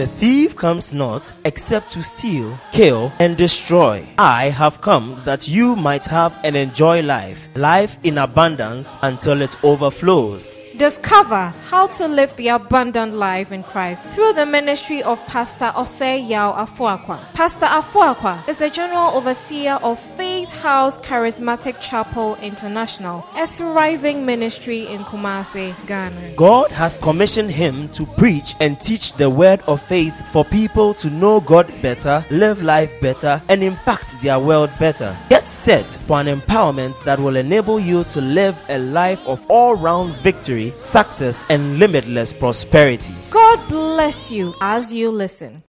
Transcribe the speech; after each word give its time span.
The 0.00 0.06
thief 0.06 0.56
comes 0.56 0.94
not 0.94 1.30
except 1.44 1.90
to 1.90 2.02
steal, 2.02 2.58
kill, 2.72 3.12
and 3.18 3.36
destroy. 3.36 4.02
I 4.16 4.48
have 4.48 4.80
come 4.80 5.20
that 5.26 5.46
you 5.46 5.76
might 5.76 6.06
have 6.06 6.34
and 6.42 6.56
enjoy 6.56 7.02
life, 7.02 7.46
life 7.54 7.98
in 8.02 8.16
abundance 8.16 8.96
until 9.02 9.42
it 9.42 9.62
overflows. 9.62 10.69
Discover 10.80 11.52
how 11.68 11.88
to 11.88 12.08
live 12.08 12.34
the 12.36 12.48
abundant 12.48 13.12
life 13.12 13.52
in 13.52 13.62
Christ 13.62 14.02
through 14.14 14.32
the 14.32 14.46
ministry 14.46 15.02
of 15.02 15.20
Pastor 15.26 15.72
Osei 15.76 16.26
Yao 16.26 16.54
Afuakwa. 16.54 17.18
Pastor 17.34 17.66
Afuakwa 17.66 18.48
is 18.48 18.56
the 18.56 18.70
General 18.70 19.10
Overseer 19.10 19.72
of 19.82 20.00
Faith 20.16 20.48
House 20.48 20.96
Charismatic 21.00 21.78
Chapel 21.82 22.36
International, 22.36 23.26
a 23.36 23.46
thriving 23.46 24.24
ministry 24.24 24.86
in 24.86 25.02
Kumasi, 25.02 25.74
Ghana. 25.86 26.32
God 26.36 26.70
has 26.70 26.96
commissioned 26.96 27.50
him 27.50 27.90
to 27.90 28.06
preach 28.06 28.54
and 28.58 28.80
teach 28.80 29.12
the 29.12 29.28
word 29.28 29.60
of 29.66 29.82
faith 29.82 30.18
for 30.32 30.46
people 30.46 30.94
to 30.94 31.10
know 31.10 31.40
God 31.40 31.70
better, 31.82 32.24
live 32.30 32.62
life 32.62 32.90
better, 33.02 33.38
and 33.50 33.62
impact 33.62 34.18
their 34.22 34.38
world 34.38 34.70
better. 34.78 35.14
Get 35.28 35.46
set 35.46 35.84
for 35.84 36.22
an 36.22 36.26
empowerment 36.26 37.04
that 37.04 37.18
will 37.18 37.36
enable 37.36 37.78
you 37.78 38.04
to 38.04 38.22
live 38.22 38.58
a 38.70 38.78
life 38.78 39.28
of 39.28 39.44
all 39.50 39.76
round 39.76 40.14
victory 40.22 40.69
success, 40.78 41.42
and 41.48 41.78
limitless 41.78 42.32
prosperity. 42.32 43.14
God 43.30 43.68
bless 43.68 44.30
you 44.30 44.54
as 44.60 44.92
you 44.92 45.10
listen. 45.10 45.62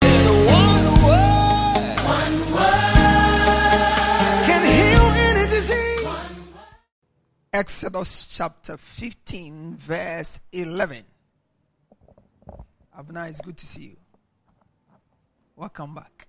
Exodus 7.53 8.27
chapter 8.27 8.77
15, 8.77 9.75
verse 9.75 10.39
11. 10.53 11.03
Abna, 12.97 13.29
it's 13.29 13.41
good 13.41 13.57
to 13.57 13.66
see 13.66 13.81
you. 13.81 13.97
Welcome 15.57 15.94
back. 15.94 16.27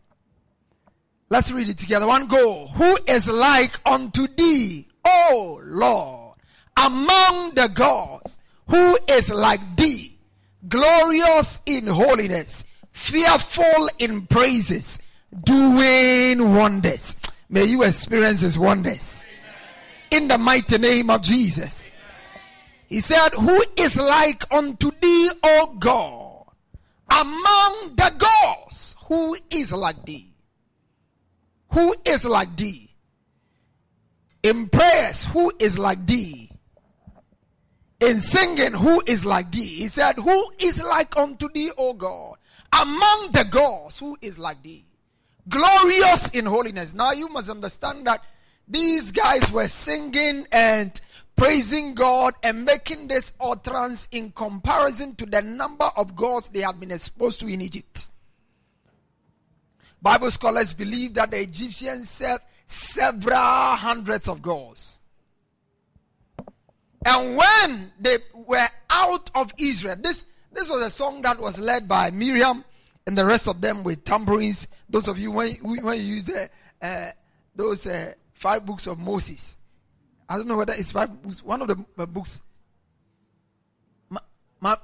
Let's 1.30 1.52
read 1.52 1.68
it 1.68 1.78
together. 1.78 2.06
One 2.08 2.26
go. 2.26 2.66
Who 2.74 2.98
is 3.06 3.28
like 3.28 3.78
unto 3.86 4.26
thee, 4.26 4.88
O 5.06 5.60
Lord, 5.64 6.36
among 6.76 7.52
the 7.54 7.70
gods? 7.72 8.36
Who 8.72 8.96
is 9.06 9.30
like 9.30 9.60
thee, 9.76 10.18
glorious 10.66 11.60
in 11.66 11.86
holiness, 11.86 12.64
fearful 12.90 13.90
in 13.98 14.26
praises, 14.26 14.98
doing 15.44 16.54
wonders. 16.54 17.16
May 17.50 17.64
you 17.64 17.82
experience 17.82 18.40
his 18.40 18.58
wonders. 18.58 19.26
In 20.10 20.26
the 20.26 20.38
mighty 20.38 20.78
name 20.78 21.10
of 21.10 21.20
Jesus. 21.20 21.90
He 22.86 23.00
said, 23.00 23.34
Who 23.34 23.62
is 23.76 23.98
like 23.98 24.42
unto 24.50 24.90
thee, 25.02 25.30
O 25.42 25.76
God, 25.78 26.46
among 27.10 27.94
the 27.94 28.10
gods? 28.16 28.96
Who 29.06 29.36
is 29.50 29.74
like 29.74 30.02
thee? 30.06 30.32
Who 31.72 31.94
is 32.06 32.24
like 32.24 32.56
thee? 32.56 32.88
In 34.42 34.70
prayers, 34.70 35.24
who 35.24 35.52
is 35.58 35.78
like 35.78 36.06
thee? 36.06 36.51
In 38.02 38.20
singing, 38.20 38.72
Who 38.72 39.02
is 39.06 39.24
like 39.24 39.52
thee? 39.52 39.64
He 39.64 39.88
said, 39.88 40.18
Who 40.18 40.52
is 40.58 40.82
like 40.82 41.16
unto 41.16 41.48
thee, 41.52 41.70
O 41.78 41.94
God? 41.94 42.36
Among 42.72 43.28
the 43.32 43.46
gods, 43.50 43.98
who 43.98 44.16
is 44.20 44.38
like 44.38 44.62
thee? 44.62 44.84
Glorious 45.48 46.30
in 46.30 46.46
holiness. 46.46 46.94
Now 46.94 47.12
you 47.12 47.28
must 47.28 47.50
understand 47.50 48.06
that 48.06 48.24
these 48.66 49.10
guys 49.10 49.50
were 49.52 49.68
singing 49.68 50.46
and 50.50 50.98
praising 51.36 51.94
God 51.94 52.34
and 52.42 52.64
making 52.64 53.08
this 53.08 53.32
utterance 53.40 54.08
in 54.12 54.32
comparison 54.32 55.14
to 55.16 55.26
the 55.26 55.42
number 55.42 55.90
of 55.96 56.16
gods 56.16 56.48
they 56.48 56.60
had 56.60 56.78
been 56.80 56.90
exposed 56.90 57.40
to 57.40 57.48
in 57.48 57.60
Egypt. 57.60 58.08
Bible 60.00 60.30
scholars 60.30 60.74
believe 60.74 61.14
that 61.14 61.30
the 61.30 61.40
Egyptians 61.40 62.10
served 62.10 62.42
several 62.66 63.36
hundreds 63.36 64.28
of 64.28 64.42
gods. 64.42 65.01
And 67.04 67.36
when 67.36 67.92
they 68.00 68.18
were 68.34 68.68
out 68.90 69.30
of 69.34 69.52
Israel, 69.58 69.96
this, 69.98 70.24
this 70.52 70.68
was 70.68 70.84
a 70.84 70.90
song 70.90 71.22
that 71.22 71.38
was 71.38 71.58
led 71.58 71.88
by 71.88 72.10
Miriam 72.10 72.64
and 73.06 73.18
the 73.18 73.24
rest 73.24 73.48
of 73.48 73.60
them 73.60 73.82
with 73.82 74.04
tambourines. 74.04 74.68
Those 74.88 75.08
of 75.08 75.18
you, 75.18 75.30
when, 75.32 75.54
when 75.56 75.98
you 75.98 76.14
use 76.14 76.30
uh, 76.80 77.10
those 77.54 77.86
uh, 77.86 78.12
five 78.34 78.64
books 78.64 78.86
of 78.86 78.98
Moses, 78.98 79.56
I 80.28 80.36
don't 80.36 80.46
know 80.46 80.56
whether 80.56 80.74
it's 80.74 80.92
five 80.92 81.22
books, 81.22 81.42
one 81.42 81.62
of 81.62 81.68
the 81.68 82.06
books. 82.06 82.40
My, 84.08 84.20
my, 84.60 84.76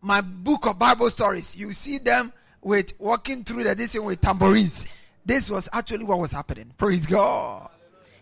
my 0.00 0.20
book 0.20 0.66
of 0.66 0.78
Bible 0.78 1.10
stories, 1.10 1.54
you 1.54 1.72
see 1.72 1.98
them 1.98 2.32
with 2.62 2.98
walking 2.98 3.44
through 3.44 3.64
the 3.64 3.74
this 3.74 3.94
with 3.94 4.20
tambourines. 4.20 4.86
This 5.24 5.50
was 5.50 5.68
actually 5.72 6.04
what 6.04 6.18
was 6.18 6.32
happening. 6.32 6.72
Praise 6.76 7.06
God. 7.06 7.70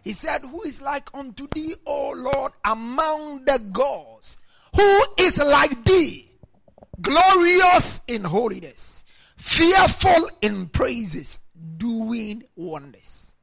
He 0.02 0.12
said, 0.12 0.42
Who 0.42 0.62
is 0.62 0.80
like 0.82 1.08
unto 1.14 1.48
thee, 1.54 1.76
O 1.86 2.10
Lord, 2.10 2.52
among 2.64 3.44
the 3.44 3.58
gods? 3.72 4.36
Who 4.74 5.04
is 5.18 5.38
like 5.38 5.84
thee? 5.84 6.30
Glorious 7.00 8.00
in 8.06 8.24
holiness, 8.24 9.04
fearful 9.36 10.30
in 10.41 10.68
praises, 10.68 11.38
doing 11.76 12.44
wonders. 12.56 13.34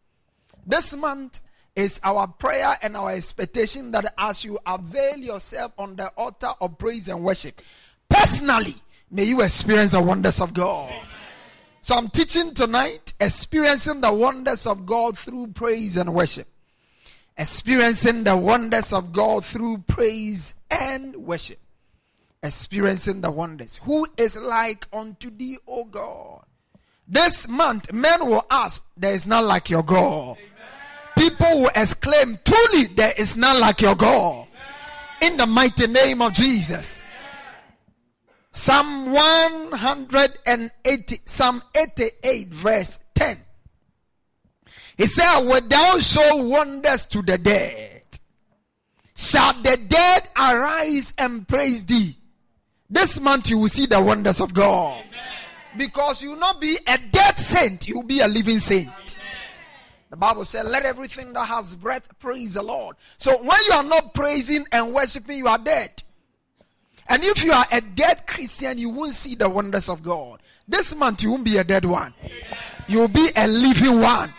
This 0.65 0.95
month 0.95 1.41
is 1.75 1.99
our 2.03 2.27
prayer 2.27 2.77
and 2.81 2.95
our 2.95 3.11
expectation 3.11 3.91
that 3.91 4.13
as 4.17 4.43
you 4.43 4.59
avail 4.65 5.17
yourself 5.17 5.71
on 5.77 5.95
the 5.95 6.07
altar 6.09 6.51
of 6.61 6.77
praise 6.77 7.07
and 7.07 7.23
worship, 7.23 7.61
personally, 8.09 8.75
may 9.09 9.23
you 9.23 9.41
experience 9.41 9.91
the 9.91 10.01
wonders 10.01 10.41
of 10.41 10.53
God. 10.53 10.91
So 11.81 11.95
I'm 11.95 12.09
teaching 12.09 12.53
tonight, 12.53 13.13
experiencing 13.19 14.01
the 14.01 14.11
wonders 14.13 14.67
of 14.67 14.85
God 14.85 15.17
through 15.17 15.47
praise 15.47 15.97
and 15.97 16.13
worship. 16.13 16.47
Experiencing 17.37 18.25
the 18.25 18.35
wonders 18.35 18.91
of 18.91 19.13
God 19.13 19.45
through 19.45 19.79
praise 19.87 20.55
and 20.69 21.15
worship. 21.15 21.59
Experiencing 22.43 23.21
the 23.21 23.31
wonders. 23.31 23.79
Who 23.83 24.05
is 24.17 24.35
like 24.35 24.87
unto 24.91 25.29
thee, 25.29 25.57
O 25.67 25.85
God? 25.85 26.43
This 27.07 27.47
month, 27.47 27.91
men 27.91 28.27
will 28.27 28.45
ask, 28.51 28.83
There 28.95 29.13
is 29.13 29.25
none 29.25 29.45
like 29.45 29.69
your 29.69 29.83
God. 29.83 30.37
People 31.17 31.61
will 31.61 31.71
exclaim, 31.75 32.37
Truly, 32.45 32.85
there 32.85 33.13
is 33.17 33.35
none 33.35 33.59
like 33.59 33.81
your 33.81 33.95
God. 33.95 34.47
In 35.21 35.37
the 35.37 35.47
mighty 35.47 35.87
name 35.87 36.21
of 36.21 36.33
Jesus. 36.33 37.03
Psalm 38.51 39.11
180, 39.11 41.21
Psalm 41.25 41.61
88, 41.75 42.47
verse 42.49 42.99
10. 43.15 43.37
He 44.97 45.05
said, 45.05 45.41
When 45.41 45.69
thou 45.69 45.99
show 45.99 46.37
wonders 46.37 47.05
to 47.07 47.21
the 47.21 47.37
dead, 47.37 48.03
shall 49.15 49.53
the 49.61 49.77
dead 49.87 50.27
arise 50.35 51.13
and 51.17 51.47
praise 51.47 51.85
thee? 51.85 52.17
This 52.89 53.19
month 53.19 53.49
you 53.49 53.59
will 53.59 53.69
see 53.69 53.85
the 53.85 54.01
wonders 54.01 54.41
of 54.41 54.53
God. 54.53 55.03
Amen. 55.07 55.19
Because 55.77 56.23
you 56.23 56.31
will 56.31 56.39
not 56.39 56.59
be 56.59 56.77
a 56.87 56.97
dead 56.97 57.37
saint, 57.37 57.87
you 57.87 57.95
will 57.95 58.03
be 58.03 58.21
a 58.21 58.27
living 58.27 58.59
saint. 58.59 58.87
Amen. 58.87 59.05
The 60.09 60.17
Bible 60.17 60.43
said, 60.43 60.65
Let 60.65 60.83
everything 60.83 61.33
that 61.33 61.45
has 61.45 61.75
breath 61.75 62.07
praise 62.17 62.55
the 62.55 62.63
Lord. 62.63 62.95
So 63.17 63.37
when 63.37 63.59
you 63.67 63.73
are 63.73 63.83
not 63.83 64.15
praising 64.15 64.65
and 64.71 64.91
worshiping, 64.91 65.37
you 65.37 65.47
are 65.47 65.59
dead. 65.59 66.01
And 67.09 67.23
if 67.23 67.43
you 67.43 67.51
are 67.51 67.65
a 67.71 67.81
dead 67.81 68.27
Christian, 68.27 68.77
you 68.77 68.89
won't 68.89 69.15
see 69.15 69.35
the 69.35 69.49
wonders 69.49 69.89
of 69.89 70.03
God. 70.03 70.41
This 70.67 70.95
month, 70.95 71.23
you 71.23 71.31
won't 71.31 71.43
be 71.43 71.57
a 71.57 71.63
dead 71.63 71.83
one, 71.83 72.13
you 72.87 72.99
will 72.99 73.07
be 73.07 73.29
a 73.35 73.47
living 73.47 73.99
one. 73.99 74.33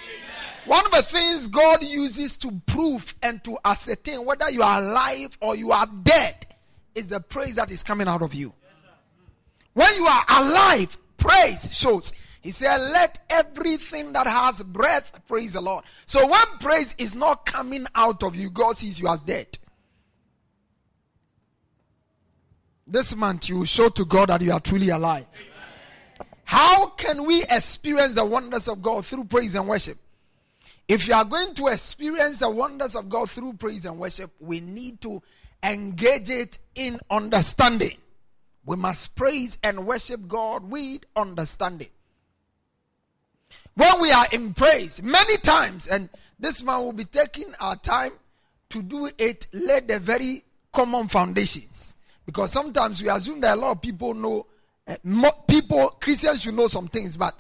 One 0.66 0.84
of 0.86 0.92
the 0.92 1.02
things 1.02 1.48
God 1.48 1.82
uses 1.82 2.36
to 2.36 2.60
prove 2.66 3.14
and 3.22 3.42
to 3.42 3.58
ascertain 3.64 4.24
whether 4.24 4.48
you 4.50 4.62
are 4.62 4.80
alive 4.80 5.36
or 5.40 5.56
you 5.56 5.72
are 5.72 5.86
dead 6.04 6.46
is 6.94 7.08
the 7.08 7.18
praise 7.18 7.56
that 7.56 7.72
is 7.72 7.82
coming 7.82 8.06
out 8.06 8.22
of 8.22 8.34
you. 8.34 8.52
When 9.72 9.92
you 9.96 10.06
are 10.06 10.24
alive, 10.28 10.96
praise 11.16 11.74
shows. 11.76 12.12
He 12.40 12.52
said, 12.52 12.76
Let 12.76 13.18
everything 13.30 14.12
that 14.12 14.26
has 14.26 14.62
breath 14.62 15.12
praise 15.26 15.54
the 15.54 15.60
Lord. 15.60 15.84
So 16.06 16.26
when 16.26 16.44
praise 16.60 16.94
is 16.98 17.14
not 17.14 17.46
coming 17.46 17.86
out 17.94 18.22
of 18.22 18.36
you, 18.36 18.50
God 18.50 18.76
sees 18.76 19.00
you 19.00 19.08
as 19.08 19.20
dead. 19.22 19.58
This 22.90 23.14
month, 23.14 23.48
you 23.48 23.64
show 23.66 23.88
to 23.90 24.04
God 24.04 24.30
that 24.30 24.40
you 24.40 24.50
are 24.50 24.58
truly 24.58 24.88
alive. 24.88 25.24
How 26.42 26.86
can 26.86 27.24
we 27.24 27.44
experience 27.44 28.16
the 28.16 28.24
wonders 28.24 28.66
of 28.66 28.82
God 28.82 29.06
through 29.06 29.24
praise 29.24 29.54
and 29.54 29.68
worship? 29.68 29.96
If 30.88 31.06
you 31.06 31.14
are 31.14 31.24
going 31.24 31.54
to 31.54 31.68
experience 31.68 32.40
the 32.40 32.50
wonders 32.50 32.96
of 32.96 33.08
God 33.08 33.30
through 33.30 33.52
praise 33.52 33.86
and 33.86 33.96
worship, 33.96 34.32
we 34.40 34.58
need 34.58 35.00
to 35.02 35.22
engage 35.62 36.30
it 36.30 36.58
in 36.74 36.98
understanding. 37.08 37.96
We 38.66 38.74
must 38.74 39.14
praise 39.14 39.56
and 39.62 39.86
worship 39.86 40.26
God 40.26 40.68
with 40.68 41.02
understanding. 41.14 41.90
When 43.74 44.00
we 44.00 44.10
are 44.10 44.26
in 44.32 44.52
praise, 44.52 45.00
many 45.00 45.36
times, 45.36 45.86
and 45.86 46.08
this 46.40 46.60
man 46.64 46.82
will 46.82 46.92
be 46.92 47.04
taking 47.04 47.54
our 47.60 47.76
time 47.76 48.12
to 48.70 48.82
do 48.82 49.08
it, 49.16 49.46
lay 49.52 49.78
the 49.78 50.00
very 50.00 50.42
common 50.72 51.06
foundations. 51.06 51.94
Because 52.26 52.52
sometimes 52.52 53.02
we 53.02 53.08
assume 53.08 53.40
that 53.40 53.56
a 53.56 53.60
lot 53.60 53.72
of 53.72 53.82
people 53.82 54.14
know 54.14 54.46
uh, 54.86 55.30
people, 55.46 55.88
Christians 56.00 56.42
should 56.42 56.54
know 56.54 56.68
some 56.68 56.88
things, 56.88 57.16
but 57.16 57.34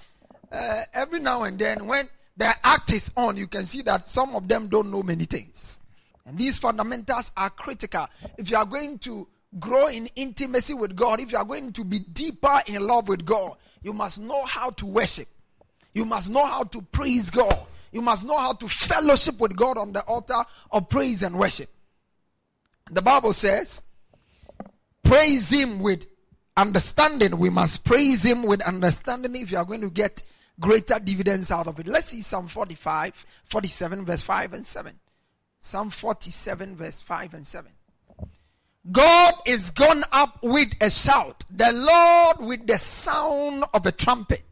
uh, 0.52 0.82
every 0.94 1.20
now 1.20 1.42
and 1.44 1.58
then 1.58 1.86
when 1.86 2.08
the 2.36 2.52
act 2.64 2.92
is 2.92 3.10
on, 3.16 3.36
you 3.36 3.46
can 3.46 3.64
see 3.64 3.82
that 3.82 4.08
some 4.08 4.34
of 4.34 4.48
them 4.48 4.68
don't 4.68 4.90
know 4.90 5.02
many 5.02 5.24
things. 5.24 5.80
And 6.24 6.38
these 6.38 6.58
fundamentals 6.58 7.32
are 7.36 7.50
critical. 7.50 8.06
If 8.38 8.50
you 8.50 8.56
are 8.56 8.64
going 8.66 8.98
to 9.00 9.26
grow 9.58 9.88
in 9.88 10.08
intimacy 10.16 10.74
with 10.74 10.94
God, 10.94 11.20
if 11.20 11.32
you 11.32 11.38
are 11.38 11.44
going 11.44 11.72
to 11.72 11.84
be 11.84 11.98
deeper 11.98 12.62
in 12.66 12.86
love 12.86 13.08
with 13.08 13.24
God, 13.24 13.56
you 13.82 13.92
must 13.92 14.20
know 14.20 14.44
how 14.44 14.70
to 14.70 14.86
worship. 14.86 15.28
You 15.92 16.04
must 16.04 16.30
know 16.30 16.46
how 16.46 16.64
to 16.64 16.82
praise 16.82 17.30
God. 17.30 17.58
You 17.90 18.00
must 18.00 18.24
know 18.24 18.38
how 18.38 18.52
to 18.52 18.68
fellowship 18.68 19.40
with 19.40 19.56
God 19.56 19.76
on 19.76 19.92
the 19.92 20.02
altar 20.02 20.44
of 20.70 20.88
praise 20.88 21.22
and 21.22 21.36
worship. 21.36 21.68
The 22.92 23.02
Bible 23.02 23.32
says, 23.32 23.82
praise 25.10 25.50
Him 25.50 25.80
with 25.80 26.06
understanding. 26.56 27.36
We 27.36 27.50
must 27.50 27.84
praise 27.84 28.24
Him 28.24 28.44
with 28.44 28.60
understanding 28.62 29.34
if 29.34 29.50
you 29.50 29.58
are 29.58 29.64
going 29.64 29.80
to 29.80 29.90
get 29.90 30.22
greater 30.60 31.00
dividends 31.00 31.50
out 31.50 31.66
of 31.66 31.80
it. 31.80 31.88
Let's 31.88 32.10
see 32.10 32.20
Psalm 32.20 32.46
45, 32.46 33.26
47, 33.46 34.04
verse 34.04 34.22
5 34.22 34.52
and 34.52 34.64
7. 34.64 35.00
Psalm 35.60 35.90
47, 35.90 36.76
verse 36.76 37.00
5 37.00 37.34
and 37.34 37.44
7. 37.44 37.72
God 38.92 39.34
is 39.46 39.70
gone 39.72 40.04
up 40.12 40.38
with 40.44 40.68
a 40.80 40.90
shout, 40.90 41.44
the 41.50 41.72
Lord 41.72 42.48
with 42.48 42.68
the 42.68 42.78
sound 42.78 43.64
of 43.74 43.84
a 43.86 43.92
trumpet. 43.92 44.44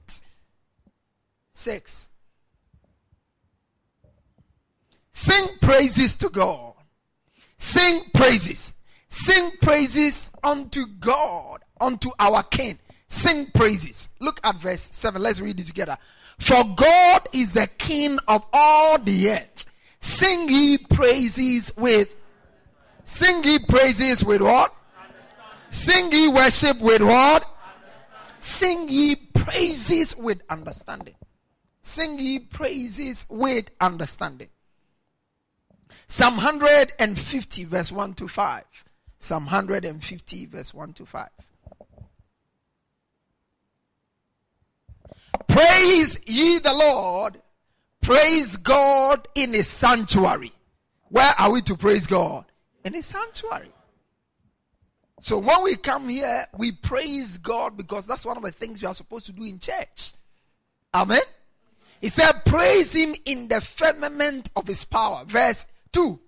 6. 1.53 2.09
Sing 5.13 5.49
praises 5.61 6.17
to 6.17 6.29
God. 6.29 6.75
Sing 7.59 8.03
praises. 8.13 8.75
Sing 9.09 9.53
praises 9.63 10.31
unto 10.43 10.87
God, 10.87 11.65
unto 11.81 12.11
our 12.19 12.43
King. 12.43 12.79
Sing 13.09 13.47
praises. 13.55 14.11
Look 14.21 14.41
at 14.45 14.57
verse 14.57 14.89
7. 14.93 15.21
Let's 15.21 15.41
read 15.41 15.59
it 15.59 15.67
together. 15.67 15.97
For 16.39 16.63
God 16.77 17.29
is 17.33 17.55
the 17.55 17.67
King 17.79 18.19
of 18.29 18.45
all 18.53 18.99
the 18.99 19.31
earth. 19.31 19.65
Sing 20.01 20.49
ye 20.49 20.79
praises 20.79 21.73
with 21.77 22.15
Sing 23.05 23.43
ye 23.43 23.59
praises 23.59 24.23
with 24.23 24.43
what? 24.43 24.75
Sing 25.71 26.13
ye 26.13 26.29
worship 26.29 26.79
with 26.79 27.03
what? 27.03 27.43
Sing 28.39 28.87
ye 28.91 29.17
praises 29.17 30.15
with 30.15 30.43
understanding. 30.51 31.15
Sing 31.81 32.19
ye 32.19 32.39
praises 32.39 33.25
with 33.31 33.71
understanding. 33.81 34.49
Psalm 36.07 36.37
150, 36.37 37.65
verse 37.65 37.91
1 37.91 38.15
to 38.15 38.29
5. 38.29 38.65
Psalm 39.19 39.45
150, 39.45 40.47
verse 40.47 40.73
1 40.73 40.93
to 40.95 41.07
5. 41.07 41.29
Praise 45.49 46.21
ye 46.27 46.59
the 46.59 46.73
Lord. 46.73 47.41
Praise 48.01 48.57
God 48.57 49.27
in 49.35 49.55
his 49.55 49.69
sanctuary. 49.69 50.53
Where 51.09 51.35
are 51.39 51.51
we 51.51 51.63
to 51.63 51.77
praise 51.77 52.07
God? 52.07 52.45
in 52.89 52.95
a 52.95 53.03
sanctuary. 53.03 53.71
So 55.21 55.39
when 55.39 55.63
we 55.63 55.77
come 55.77 56.09
here, 56.09 56.47
we 56.57 56.73
praise 56.73 57.39
God 57.39 57.77
because 57.77 58.07
that's 58.07 58.25
one 58.25 58.37
of 58.37 58.43
the 58.43 58.53
things 58.53 58.81
we 58.81 58.89
are 58.89 58.95
supposed 58.95 59.27
to 59.27 59.33
do 59.33 59.45
in 59.45 59.59
church. 59.59 60.13
Amen. 60.95 61.21
He 62.01 62.09
said, 62.09 62.45
Praise 62.47 62.95
him 62.95 63.15
in 63.25 63.49
the 63.49 63.61
firmament 63.61 64.51
of 64.57 64.67
his 64.67 64.85
power. 64.85 65.25
Verse 65.27 65.67
2. 65.93 66.19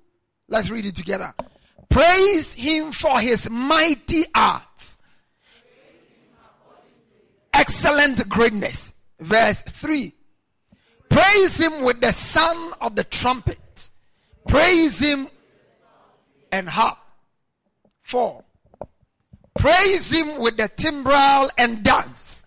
Let's 0.48 0.70
read 0.70 0.86
it 0.86 0.96
together. 0.96 1.32
Praise 1.90 2.54
him 2.54 2.92
for 2.92 3.20
his 3.20 3.50
mighty 3.50 4.24
acts. 4.34 4.98
Excellent 7.52 8.28
greatness. 8.28 8.92
Verse 9.18 9.62
3. 9.62 10.14
Praise 11.10 11.60
him 11.60 11.82
with 11.82 12.00
the 12.00 12.12
sound 12.12 12.74
of 12.80 12.94
the 12.94 13.04
trumpet. 13.04 13.90
Praise 14.46 15.00
him 15.00 15.28
and 16.52 16.68
harp. 16.68 16.98
Four. 18.02 18.44
Praise 19.58 20.10
him 20.12 20.40
with 20.40 20.56
the 20.56 20.68
timbrel 20.68 21.50
and 21.58 21.82
dance. 21.82 22.44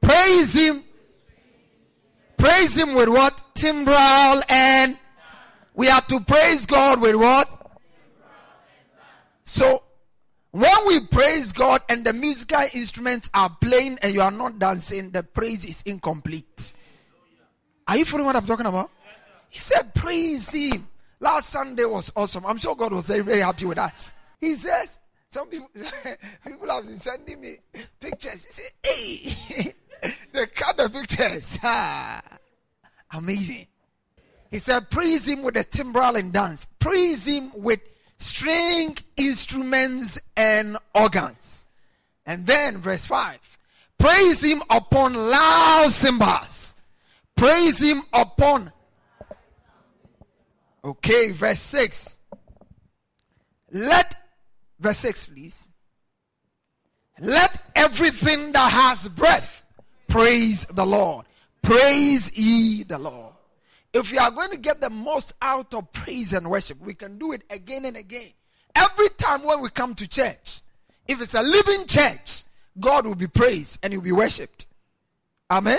Praise 0.00 0.54
him. 0.54 0.84
Praise 2.36 2.76
him 2.76 2.94
with 2.94 3.08
what? 3.08 3.40
Timbrel 3.54 4.42
and 4.48 4.98
we 5.74 5.88
are 5.88 6.02
to 6.02 6.20
praise 6.20 6.66
God 6.66 7.00
with 7.00 7.16
what? 7.16 7.63
So 9.44 9.82
when 10.50 10.86
we 10.86 11.00
praise 11.00 11.52
God 11.52 11.82
and 11.88 12.04
the 12.04 12.12
musical 12.12 12.64
instruments 12.72 13.30
are 13.34 13.50
playing 13.60 13.98
and 14.02 14.14
you 14.14 14.22
are 14.22 14.30
not 14.30 14.58
dancing, 14.58 15.10
the 15.10 15.22
praise 15.22 15.64
is 15.64 15.82
incomplete. 15.82 16.72
Are 17.86 17.96
you 17.96 18.04
following 18.04 18.26
what 18.26 18.36
I'm 18.36 18.46
talking 18.46 18.66
about? 18.66 18.90
He 19.50 19.58
said, 19.58 19.94
Praise 19.94 20.50
him. 20.52 20.88
Last 21.20 21.50
Sunday 21.50 21.84
was 21.84 22.12
awesome. 22.16 22.44
I'm 22.44 22.58
sure 22.58 22.74
God 22.74 22.92
was 22.92 23.06
very, 23.06 23.20
very 23.20 23.40
happy 23.40 23.64
with 23.64 23.78
us. 23.78 24.12
He 24.40 24.54
says, 24.56 24.98
some 25.30 25.48
people, 25.48 25.70
people 26.46 26.68
have 26.68 26.86
been 26.86 27.00
sending 27.00 27.40
me 27.40 27.56
pictures. 27.98 28.44
He 28.44 28.52
said, 28.52 28.70
hey, 28.84 29.74
they 30.32 30.46
cut 30.46 30.76
the 30.76 30.88
pictures. 30.88 31.58
Ah, 31.62 32.22
amazing. 33.12 33.66
He 34.50 34.58
said, 34.58 34.90
praise 34.90 35.26
him 35.26 35.42
with 35.42 35.54
the 35.54 35.64
timbrel 35.64 36.16
and 36.16 36.32
dance. 36.32 36.68
Praise 36.78 37.26
him 37.26 37.50
with 37.56 37.80
string 38.24 38.96
instruments 39.16 40.20
and 40.36 40.76
organs. 40.94 41.66
And 42.26 42.46
then 42.46 42.78
verse 42.78 43.04
5. 43.04 43.38
Praise 43.98 44.42
him 44.42 44.62
upon 44.70 45.14
loud 45.14 45.90
cymbals. 45.90 46.76
Praise 47.36 47.82
him 47.82 48.02
upon 48.12 48.72
Okay, 50.84 51.30
verse 51.30 51.60
6. 51.60 52.18
Let, 53.72 54.14
verse 54.78 54.98
6, 54.98 55.24
please. 55.26 55.68
Let 57.18 57.58
everything 57.74 58.52
that 58.52 58.70
has 58.70 59.08
breath 59.08 59.64
praise 60.08 60.66
the 60.66 60.84
Lord. 60.84 61.24
Praise 61.62 62.30
ye 62.36 62.82
the 62.82 62.98
Lord. 62.98 63.33
If 63.94 64.12
we 64.12 64.18
are 64.18 64.30
going 64.30 64.50
to 64.50 64.58
get 64.58 64.80
the 64.82 64.90
most 64.90 65.32
out 65.40 65.72
of 65.72 65.90
praise 65.92 66.32
and 66.32 66.50
worship, 66.50 66.80
we 66.80 66.92
can 66.94 67.16
do 67.16 67.32
it 67.32 67.42
again 67.48 67.86
and 67.86 67.96
again. 67.96 68.32
Every 68.74 69.08
time 69.16 69.44
when 69.44 69.60
we 69.60 69.70
come 69.70 69.94
to 69.94 70.06
church, 70.06 70.60
if 71.08 71.22
it's 71.22 71.34
a 71.34 71.42
living 71.42 71.86
church, 71.86 72.42
God 72.78 73.06
will 73.06 73.14
be 73.14 73.28
praised 73.28 73.78
and 73.82 73.92
he 73.92 73.96
will 73.96 74.04
be 74.04 74.12
worshipped. 74.12 74.66
Amen. 75.50 75.78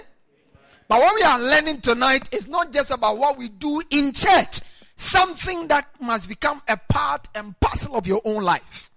But 0.87 0.99
what 0.99 1.15
we 1.15 1.21
are 1.23 1.39
learning 1.39 1.81
tonight 1.81 2.33
is 2.33 2.47
not 2.47 2.71
just 2.71 2.89
about 2.89 3.17
what 3.17 3.37
we 3.37 3.49
do 3.49 3.81
in 3.91 4.13
church, 4.13 4.61
Something 4.97 5.67
that 5.67 5.89
must 5.99 6.29
become 6.29 6.61
a 6.67 6.77
part 6.77 7.27
and 7.35 7.59
parcel 7.59 7.95
of 7.95 8.07
your 8.07 8.21
own 8.23 8.43
life. 8.43 8.91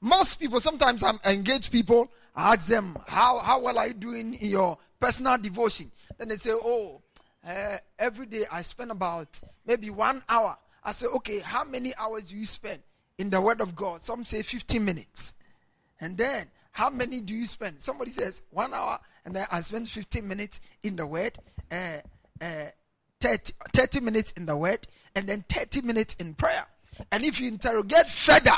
Most 0.00 0.40
people, 0.40 0.60
sometimes 0.60 1.02
I 1.02 1.14
engage 1.24 1.70
people, 1.70 2.10
I 2.34 2.54
ask 2.54 2.66
them, 2.66 2.98
how, 3.06 3.38
how 3.38 3.60
well 3.60 3.78
are 3.78 3.86
you 3.86 3.94
doing 3.94 4.34
in 4.34 4.50
your 4.50 4.76
personal 4.98 5.38
devotion? 5.38 5.92
Then 6.18 6.28
they 6.28 6.36
say, 6.36 6.50
oh, 6.50 7.00
uh, 7.46 7.76
every 7.98 8.26
day 8.26 8.44
I 8.50 8.62
spend 8.62 8.90
about 8.90 9.40
maybe 9.66 9.90
one 9.90 10.22
hour. 10.28 10.56
I 10.82 10.92
say, 10.92 11.06
okay, 11.06 11.38
how 11.40 11.64
many 11.64 11.94
hours 11.96 12.24
do 12.24 12.36
you 12.36 12.46
spend 12.46 12.82
in 13.18 13.30
the 13.30 13.40
Word 13.40 13.60
of 13.60 13.74
God? 13.74 14.02
Some 14.02 14.24
say 14.24 14.42
15 14.42 14.84
minutes. 14.84 15.34
And 16.00 16.16
then, 16.16 16.46
how 16.72 16.90
many 16.90 17.20
do 17.20 17.34
you 17.34 17.46
spend? 17.46 17.80
Somebody 17.80 18.10
says 18.10 18.42
one 18.50 18.74
hour, 18.74 18.98
and 19.24 19.34
then 19.34 19.46
I 19.50 19.60
spend 19.60 19.88
15 19.88 20.26
minutes 20.26 20.60
in 20.82 20.96
the 20.96 21.06
Word, 21.06 21.38
uh, 21.70 21.98
uh, 22.40 22.66
30, 23.20 23.52
30 23.72 24.00
minutes 24.00 24.32
in 24.32 24.46
the 24.46 24.56
Word, 24.56 24.86
and 25.14 25.26
then 25.26 25.44
30 25.48 25.82
minutes 25.82 26.16
in 26.18 26.34
prayer. 26.34 26.66
And 27.12 27.24
if 27.24 27.40
you 27.40 27.48
interrogate 27.48 28.08
further, 28.08 28.56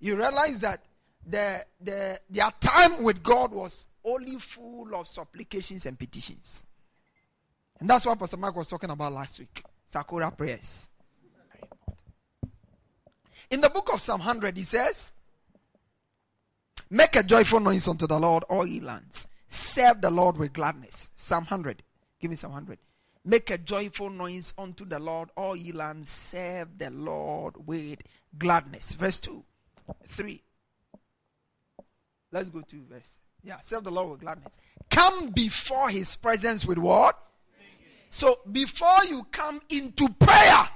you 0.00 0.16
realize 0.16 0.60
that 0.60 0.84
the, 1.26 1.64
the, 1.80 2.20
their 2.30 2.50
time 2.60 3.02
with 3.02 3.22
God 3.22 3.52
was 3.52 3.86
only 4.04 4.38
full 4.38 4.94
of 4.94 5.08
supplications 5.08 5.86
and 5.86 5.98
petitions. 5.98 6.64
And 7.80 7.90
that's 7.90 8.06
what 8.06 8.18
Pastor 8.18 8.36
Mark 8.36 8.56
was 8.56 8.68
talking 8.68 8.90
about 8.90 9.12
last 9.12 9.38
week 9.38 9.62
Sakura 9.88 10.30
prayers. 10.30 10.88
In 13.50 13.60
the 13.60 13.68
book 13.68 13.92
of 13.92 14.00
Psalm 14.00 14.20
100, 14.20 14.56
he 14.56 14.64
says, 14.64 15.12
Make 16.90 17.16
a 17.16 17.22
joyful 17.22 17.60
noise 17.60 17.86
unto 17.86 18.06
the 18.06 18.18
Lord, 18.18 18.44
all 18.44 18.66
ye 18.66 18.80
lands. 18.80 19.28
Serve 19.48 20.00
the 20.00 20.10
Lord 20.10 20.36
with 20.36 20.52
gladness. 20.52 21.10
Psalm 21.14 21.44
100. 21.44 21.82
Give 22.20 22.30
me 22.30 22.36
Psalm 22.36 22.52
100. 22.52 22.78
Make 23.24 23.50
a 23.50 23.58
joyful 23.58 24.10
noise 24.10 24.52
unto 24.56 24.84
the 24.84 24.98
Lord, 24.98 25.30
all 25.36 25.56
ye 25.56 25.72
lands. 25.72 26.10
Serve 26.10 26.78
the 26.78 26.90
Lord 26.90 27.54
with 27.66 28.00
gladness. 28.38 28.94
Verse 28.94 29.18
2, 29.20 29.42
3. 30.08 30.42
Let's 32.32 32.48
go 32.48 32.60
to 32.60 32.82
verse. 32.88 33.18
Yeah, 33.42 33.60
serve 33.60 33.84
the 33.84 33.90
Lord 33.90 34.10
with 34.10 34.20
gladness. 34.20 34.52
Come 34.90 35.30
before 35.30 35.88
his 35.88 36.16
presence 36.16 36.64
with 36.66 36.78
what? 36.78 37.18
So 38.16 38.38
before 38.50 39.04
you 39.10 39.26
come 39.30 39.60
into 39.68 40.08
prayer, 40.08 40.66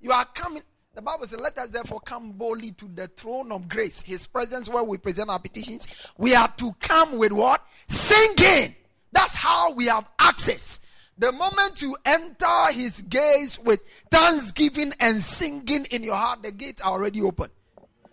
you 0.00 0.12
are 0.12 0.24
coming. 0.24 0.62
The 0.94 1.02
Bible 1.02 1.26
says, 1.26 1.38
Let 1.38 1.58
us 1.58 1.68
therefore 1.68 2.00
come 2.00 2.32
boldly 2.32 2.70
to 2.72 2.88
the 2.88 3.06
throne 3.08 3.52
of 3.52 3.68
grace, 3.68 4.00
his 4.00 4.26
presence 4.26 4.70
where 4.70 4.82
we 4.82 4.96
present 4.96 5.28
our 5.28 5.38
petitions. 5.38 5.86
We 6.16 6.34
are 6.34 6.48
to 6.56 6.72
come 6.80 7.18
with 7.18 7.32
what? 7.32 7.62
Singing. 7.86 8.74
That's 9.12 9.34
how 9.34 9.72
we 9.72 9.84
have 9.88 10.08
access. 10.18 10.80
The 11.18 11.32
moment 11.32 11.82
you 11.82 11.98
enter 12.06 12.72
his 12.72 13.02
gates 13.02 13.58
with 13.58 13.80
thanksgiving 14.10 14.94
and 14.98 15.20
singing 15.20 15.84
in 15.90 16.02
your 16.02 16.16
heart, 16.16 16.42
the 16.42 16.50
gates 16.50 16.80
are 16.80 16.92
already 16.92 17.20
open. 17.20 17.50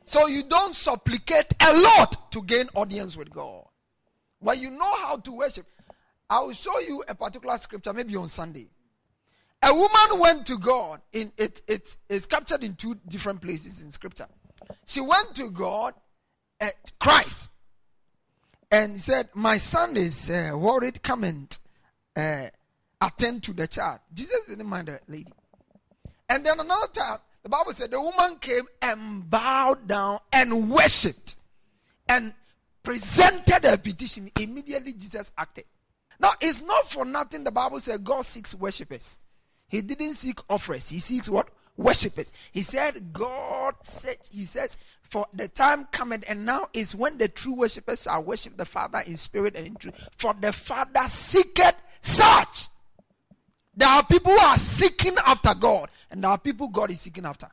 So 0.03 0.27
you 0.27 0.43
don't 0.43 0.75
supplicate 0.75 1.53
a 1.61 1.71
lot 1.71 2.33
to 2.33 2.41
gain 2.41 2.67
audience 2.75 3.15
with 3.15 3.29
God. 3.29 3.63
But 4.41 4.59
you 4.59 4.71
know 4.71 4.93
how 4.97 5.15
to 5.15 5.31
worship. 5.31 5.67
I 6.29 6.39
will 6.41 6.53
show 6.53 6.79
you 6.79 7.03
a 7.07 7.15
particular 7.15 7.57
scripture, 7.57 7.93
maybe 7.93 8.15
on 8.15 8.27
Sunday. 8.27 8.67
A 9.61 9.73
woman 9.73 10.19
went 10.19 10.45
to 10.47 10.57
God. 10.57 11.01
In 11.13 11.31
it, 11.37 11.61
it 11.67 11.95
is 12.09 12.25
captured 12.25 12.63
in 12.63 12.75
two 12.75 12.95
different 13.07 13.41
places 13.41 13.81
in 13.81 13.91
scripture. 13.91 14.27
She 14.85 14.99
went 14.99 15.35
to 15.35 15.49
God 15.49 15.93
at 16.59 16.91
Christ 16.99 17.49
and 18.71 18.99
said, 18.99 19.29
My 19.33 19.57
son 19.57 19.95
is 19.95 20.29
uh, 20.29 20.51
worried, 20.55 21.01
come 21.01 21.23
and 21.23 21.57
uh, 22.15 22.47
attend 22.99 23.43
to 23.43 23.53
the 23.53 23.67
child. 23.67 23.99
Jesus 24.13 24.45
didn't 24.47 24.67
mind 24.67 24.87
the 24.87 24.99
lady. 25.07 25.31
And 26.29 26.45
then 26.45 26.59
another 26.59 26.87
time, 26.93 27.19
the 27.43 27.49
Bible 27.49 27.73
said 27.73 27.91
the 27.91 28.01
woman 28.01 28.37
came 28.39 28.63
and 28.81 29.29
bowed 29.29 29.87
down 29.87 30.19
and 30.31 30.71
worshipped 30.71 31.35
and 32.07 32.33
presented 32.81 33.65
a 33.65 33.77
petition. 33.77 34.31
Immediately, 34.39 34.93
Jesus 34.93 35.31
acted. 35.37 35.65
Now, 36.23 36.31
it's 36.39 36.61
not 36.63 36.89
for 36.89 37.03
nothing 37.03 37.43
the 37.43 37.51
Bible 37.51 37.81
said 37.81 38.05
God 38.05 38.23
seeks 38.23 38.55
worshippers. 38.55 39.19
He 39.67 39.81
didn't 39.81 40.13
seek 40.13 40.39
offerers, 40.49 40.87
He 40.87 40.99
seeks 40.99 41.27
what? 41.27 41.49
Worshippers. 41.75 42.31
He 42.53 42.61
said, 42.61 43.11
God 43.11 43.75
said, 43.81 44.17
He 44.31 44.45
says, 44.45 44.77
for 45.01 45.27
the 45.33 45.49
time 45.49 45.85
coming, 45.91 46.23
and 46.27 46.45
now 46.45 46.69
is 46.73 46.95
when 46.95 47.17
the 47.17 47.27
true 47.27 47.55
worshippers 47.55 48.03
shall 48.03 48.23
worship 48.23 48.55
the 48.55 48.65
Father 48.65 49.03
in 49.05 49.17
spirit 49.17 49.55
and 49.57 49.67
in 49.67 49.75
truth. 49.75 49.95
For 50.15 50.33
the 50.39 50.53
Father 50.53 51.01
seeketh 51.07 51.75
such. 52.01 52.67
There 53.75 53.89
are 53.89 54.05
people 54.05 54.31
who 54.31 54.39
are 54.39 54.57
seeking 54.57 55.17
after 55.25 55.53
God, 55.53 55.89
and 56.09 56.23
there 56.23 56.31
are 56.31 56.37
people 56.37 56.69
God 56.69 56.89
is 56.89 57.01
seeking 57.01 57.25
after. 57.25 57.49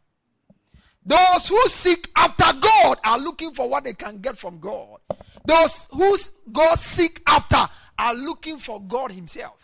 Those 1.05 1.49
who 1.49 1.61
seek 1.67 2.09
after 2.15 2.57
God 2.61 2.99
are 3.05 3.19
looking 3.19 3.53
for 3.53 3.69
what 3.69 3.83
they 3.83 3.95
can 3.95 4.19
get 4.19 4.39
from 4.39 4.61
God. 4.61 5.01
Those 5.45 5.89
who 5.91 6.17
God 6.53 6.79
seek 6.79 7.21
after 7.27 7.69
are 8.01 8.15
looking 8.15 8.59
for 8.59 8.81
God 8.81 9.13
Himself. 9.13 9.57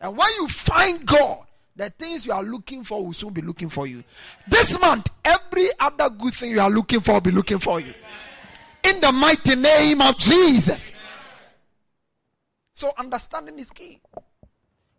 And 0.00 0.16
when 0.16 0.28
you 0.36 0.48
find 0.48 1.06
God, 1.06 1.44
the 1.76 1.90
things 1.90 2.26
you 2.26 2.32
are 2.32 2.42
looking 2.42 2.82
for 2.82 3.04
will 3.04 3.12
soon 3.12 3.32
be 3.32 3.40
looking 3.40 3.68
for 3.68 3.86
you. 3.86 4.02
This 4.48 4.78
month, 4.80 5.10
every 5.24 5.68
other 5.78 6.10
good 6.10 6.34
thing 6.34 6.50
you 6.50 6.60
are 6.60 6.70
looking 6.70 7.00
for 7.00 7.14
will 7.14 7.20
be 7.20 7.30
looking 7.30 7.60
for 7.60 7.80
you. 7.80 7.94
In 8.82 9.00
the 9.00 9.12
mighty 9.12 9.54
name 9.54 10.00
of 10.00 10.18
Jesus. 10.18 10.92
So, 12.74 12.92
understanding 12.98 13.58
is 13.58 13.70
key. 13.70 14.00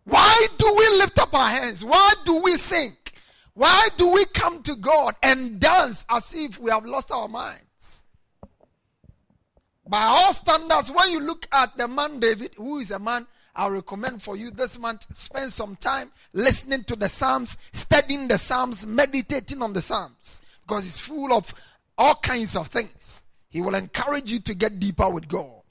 Why 0.05 0.47
do 0.57 0.75
we 0.77 0.89
lift 0.97 1.19
up 1.19 1.33
our 1.33 1.49
hands? 1.49 1.83
Why 1.83 2.13
do 2.25 2.41
we 2.41 2.57
sing? 2.57 2.95
Why 3.53 3.89
do 3.97 4.07
we 4.09 4.25
come 4.33 4.63
to 4.63 4.75
God 4.75 5.15
and 5.21 5.59
dance 5.59 6.05
as 6.09 6.33
if 6.33 6.59
we 6.59 6.71
have 6.71 6.85
lost 6.85 7.11
our 7.11 7.27
minds? 7.27 7.68
By 9.89 10.03
all 10.03 10.33
standards, 10.33 10.91
when 10.91 11.11
you 11.11 11.19
look 11.19 11.47
at 11.51 11.75
the 11.75 11.87
man 11.87 12.19
David, 12.19 12.53
who 12.55 12.77
is 12.77 12.91
a 12.91 12.99
man 12.99 13.25
I 13.55 13.67
recommend 13.69 14.21
for 14.21 14.37
you 14.37 14.51
this 14.51 14.77
month, 14.77 15.07
spend 15.15 15.51
some 15.51 15.75
time 15.77 16.11
listening 16.31 16.83
to 16.83 16.95
the 16.95 17.09
Psalms, 17.09 17.57
studying 17.73 18.27
the 18.27 18.37
Psalms, 18.37 18.85
meditating 18.85 19.63
on 19.63 19.73
the 19.73 19.81
Psalms, 19.81 20.43
because 20.61 20.85
it's 20.85 20.99
full 20.99 21.33
of 21.33 21.53
all 21.97 22.13
kinds 22.15 22.55
of 22.55 22.67
things. 22.67 23.23
He 23.49 23.61
will 23.61 23.73
encourage 23.73 24.31
you 24.31 24.39
to 24.41 24.53
get 24.53 24.79
deeper 24.79 25.09
with 25.09 25.27
God. 25.27 25.61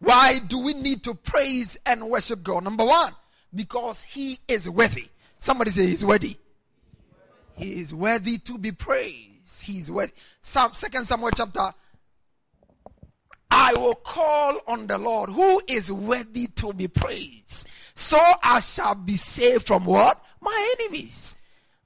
Why 0.00 0.40
do 0.48 0.58
we 0.58 0.74
need 0.74 1.04
to 1.04 1.14
praise 1.14 1.78
and 1.86 2.10
worship 2.10 2.42
God? 2.42 2.64
Number 2.64 2.84
one, 2.84 3.14
because 3.54 4.02
He 4.02 4.38
is 4.48 4.68
worthy. 4.68 5.06
Somebody 5.38 5.70
say 5.70 5.86
He's 5.86 6.04
worthy. 6.04 6.36
He 7.54 7.80
is 7.80 7.94
worthy 7.94 8.38
to 8.38 8.58
be 8.58 8.72
praised. 8.72 9.62
He 9.62 9.78
is 9.78 9.92
worthy. 9.92 10.12
Psalm, 10.40 10.74
Second 10.74 11.06
Samuel 11.06 11.30
chapter. 11.36 11.72
I 13.50 13.74
will 13.74 13.94
call 13.94 14.58
on 14.66 14.86
the 14.86 14.98
Lord 14.98 15.30
who 15.30 15.60
is 15.66 15.90
worthy 15.90 16.46
to 16.56 16.72
be 16.72 16.88
praised. 16.88 17.66
So 17.94 18.18
I 18.42 18.60
shall 18.60 18.94
be 18.94 19.16
saved 19.16 19.66
from 19.66 19.84
what? 19.84 20.22
My 20.40 20.74
enemies. 20.78 21.36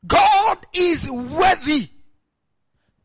God 0.06 0.66
is 0.72 1.10
worthy. 1.10 1.88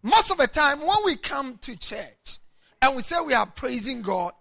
Most 0.03 0.31
of 0.31 0.37
the 0.37 0.47
time, 0.47 0.79
when 0.81 0.97
we 1.05 1.15
come 1.15 1.57
to 1.59 1.75
church 1.75 2.39
and 2.81 2.95
we 2.95 3.01
say 3.01 3.15
we 3.25 3.33
are 3.33 3.45
praising 3.45 4.01
God, 4.01 4.33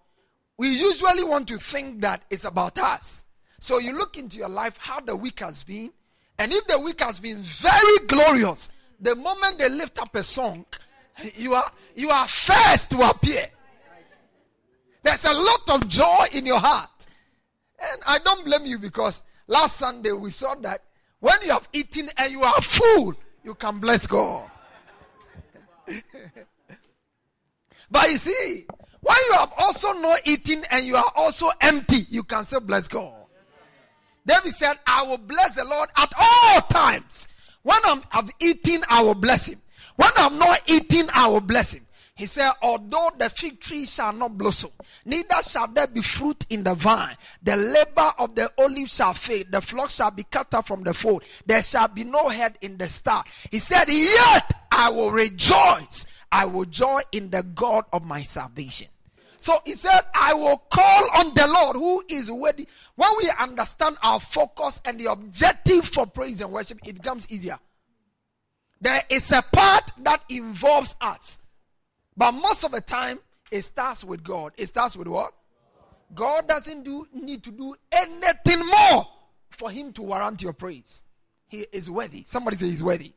we 0.57 0.69
usually 0.69 1.23
want 1.23 1.47
to 1.49 1.57
think 1.57 2.01
that 2.01 2.23
it's 2.29 2.45
about 2.45 2.77
us. 2.79 3.23
So 3.59 3.79
you 3.79 3.93
look 3.93 4.17
into 4.17 4.37
your 4.37 4.49
life, 4.49 4.75
how 4.77 4.99
the 4.99 5.15
week 5.15 5.39
has 5.39 5.63
been, 5.63 5.91
and 6.37 6.53
if 6.53 6.67
the 6.67 6.79
week 6.79 7.01
has 7.01 7.19
been 7.19 7.41
very 7.41 7.99
glorious, 8.07 8.69
the 8.99 9.15
moment 9.15 9.59
they 9.59 9.69
lift 9.69 9.99
up 9.99 10.15
a 10.15 10.23
song, 10.23 10.65
you 11.35 11.53
are 11.53 11.69
you 11.95 12.09
are 12.09 12.27
first 12.27 12.89
to 12.91 13.09
appear. 13.09 13.47
There's 15.03 15.25
a 15.25 15.33
lot 15.33 15.69
of 15.69 15.87
joy 15.87 16.25
in 16.33 16.45
your 16.45 16.59
heart. 16.59 16.89
And 17.81 18.01
I 18.05 18.19
don't 18.19 18.43
blame 18.43 18.65
you 18.65 18.77
because 18.79 19.23
last 19.47 19.77
Sunday 19.77 20.11
we 20.11 20.31
saw 20.31 20.55
that 20.55 20.81
when 21.19 21.35
you 21.43 21.51
have 21.51 21.67
eaten 21.73 22.09
and 22.17 22.31
you 22.31 22.43
are 22.43 22.61
full, 22.61 23.15
you 23.43 23.55
can 23.55 23.79
bless 23.79 24.07
God. 24.07 24.49
but 27.91 28.09
you 28.09 28.17
see, 28.17 28.65
when 29.01 29.17
you 29.27 29.33
have 29.33 29.53
also 29.57 29.93
not 29.93 30.27
eaten 30.27 30.63
and 30.71 30.85
you 30.85 30.95
are 30.95 31.11
also 31.15 31.49
empty, 31.61 32.05
you 32.09 32.23
can 32.23 32.43
say, 32.43 32.59
Bless 32.59 32.87
God. 32.87 33.13
David 34.25 34.53
said, 34.53 34.77
I 34.85 35.03
will 35.03 35.17
bless 35.17 35.55
the 35.55 35.65
Lord 35.65 35.89
at 35.97 36.11
all 36.19 36.61
times. 36.61 37.27
When 37.63 37.79
I'm, 37.85 38.03
I've 38.11 38.29
eaten, 38.39 38.81
I 38.89 39.01
will 39.01 39.15
bless 39.15 39.47
him. 39.47 39.61
When 39.95 40.11
I'm 40.17 40.37
not 40.37 40.61
eating, 40.67 41.07
I 41.13 41.27
will 41.27 41.41
bless 41.41 41.73
him. 41.73 41.85
He 42.19 42.25
said, 42.25 42.51
Although 42.61 43.11
the 43.17 43.29
fig 43.29 43.59
tree 43.59 43.85
shall 43.85 44.13
not 44.13 44.37
blossom, 44.37 44.71
neither 45.05 45.41
shall 45.41 45.67
there 45.69 45.87
be 45.87 46.01
fruit 46.01 46.45
in 46.49 46.63
the 46.63 46.75
vine, 46.75 47.15
the 47.41 47.55
labor 47.55 48.13
of 48.19 48.35
the 48.35 48.51
olive 48.59 48.89
shall 48.89 49.13
fade, 49.13 49.51
the 49.51 49.61
flock 49.61 49.89
shall 49.89 50.11
be 50.11 50.23
cut 50.23 50.53
off 50.53 50.67
from 50.67 50.83
the 50.83 50.93
fold, 50.93 51.23
there 51.45 51.63
shall 51.63 51.87
be 51.87 52.03
no 52.03 52.27
head 52.27 52.57
in 52.61 52.77
the 52.77 52.89
star. 52.89 53.23
He 53.49 53.59
said, 53.59 53.85
Yet 53.89 54.53
I 54.71 54.89
will 54.89 55.11
rejoice 55.11 56.05
I 56.31 56.45
will 56.45 56.65
joy 56.65 57.01
in 57.11 57.29
the 57.29 57.43
God 57.43 57.85
of 57.91 58.05
my 58.05 58.21
salvation. 58.21 58.87
So 59.39 59.59
he 59.65 59.73
said, 59.73 60.01
I 60.13 60.33
will 60.33 60.57
call 60.57 61.09
on 61.17 61.33
the 61.33 61.47
Lord 61.47 61.77
who 61.77 62.03
is 62.09 62.29
worthy. 62.29 62.67
When 62.95 63.09
we 63.17 63.31
understand 63.39 63.97
our 64.03 64.19
focus 64.19 64.81
and 64.83 64.99
the 64.99 65.11
objective 65.11 65.85
for 65.85 66.05
praise 66.05 66.41
and 66.41 66.51
worship, 66.51 66.79
it 66.85 66.95
becomes 66.95 67.29
easier. 67.31 67.57
There 68.81 69.01
is 69.09 69.31
a 69.31 69.41
part 69.41 69.91
that 70.03 70.23
involves 70.29 70.95
us. 70.99 71.39
But 72.19 72.33
most 72.33 72.65
of 72.65 72.73
the 72.73 72.81
time, 72.81 73.17
it 73.49 73.61
starts 73.61 74.03
with 74.03 74.25
God. 74.25 74.51
It 74.57 74.67
starts 74.67 74.97
with 74.97 75.07
what? 75.07 75.33
God 76.13 76.49
doesn't 76.49 76.83
do, 76.83 77.07
need 77.13 77.43
to 77.45 77.51
do 77.51 77.73
anything 77.93 78.59
more 78.59 79.07
for 79.51 79.71
him 79.71 79.93
to 79.93 80.01
warrant 80.01 80.41
your 80.41 80.51
praise. 80.51 81.03
He 81.47 81.65
is 81.71 81.89
worthy. 81.89 82.25
Somebody 82.25 82.57
say 82.57 82.65
he's 82.67 82.83
worthy. 82.83 83.13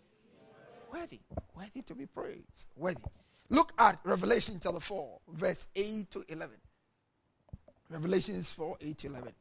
Worthy. 0.93 1.19
Worthy 1.57 1.83
to 1.83 1.97
be 1.97 2.07
praised. 2.07 2.69
Worthy. 2.77 3.03
Look 3.51 3.73
at 3.77 3.99
Revelation 4.05 4.61
chapter 4.63 4.79
4, 4.79 5.19
verse 5.33 5.67
8 5.75 6.09
to 6.13 6.25
11. 6.29 6.55
Revelations 7.91 8.53
4, 8.53 8.77
8 8.81 8.99
to 8.99 9.07
11. 9.09 9.33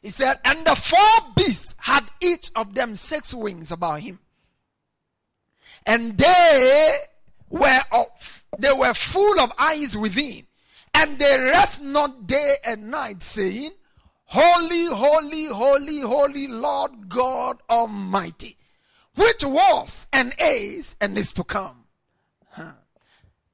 He 0.00 0.08
said, 0.08 0.40
And 0.46 0.66
the 0.66 0.74
four 0.74 0.98
beasts 1.36 1.74
had 1.76 2.04
each 2.22 2.50
of 2.56 2.74
them 2.74 2.96
six 2.96 3.34
wings 3.34 3.70
about 3.70 4.00
him. 4.00 4.18
And 5.84 6.16
they 6.16 6.98
were 7.50 7.80
of, 7.92 8.06
they 8.58 8.72
were 8.72 8.94
full 8.94 9.40
of 9.40 9.52
eyes 9.58 9.96
within. 9.96 10.46
And 10.94 11.18
they 11.18 11.38
rest 11.40 11.82
not 11.82 12.26
day 12.26 12.56
and 12.64 12.90
night, 12.90 13.22
saying, 13.22 13.72
Holy, 14.26 14.86
holy, 14.86 15.46
holy, 15.46 16.00
holy 16.00 16.46
Lord 16.48 17.08
God 17.08 17.60
Almighty 17.68 18.56
which 19.14 19.44
was 19.44 20.06
and 20.12 20.34
is 20.38 20.96
and 21.00 21.16
is 21.16 21.32
to 21.34 21.44
come. 21.44 21.84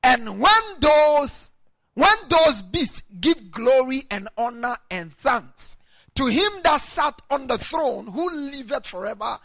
And 0.02 0.40
when 0.40 0.62
those 0.78 1.50
when 1.94 2.16
those 2.28 2.62
beasts 2.62 3.02
give 3.20 3.50
glory 3.50 4.04
and 4.10 4.28
honor 4.38 4.78
and 4.90 5.14
thanks 5.18 5.76
to 6.14 6.26
him 6.26 6.50
that 6.64 6.80
sat 6.80 7.20
on 7.30 7.46
the 7.48 7.58
throne 7.58 8.06
who 8.06 8.30
liveth 8.30 8.86
forever 8.86 9.38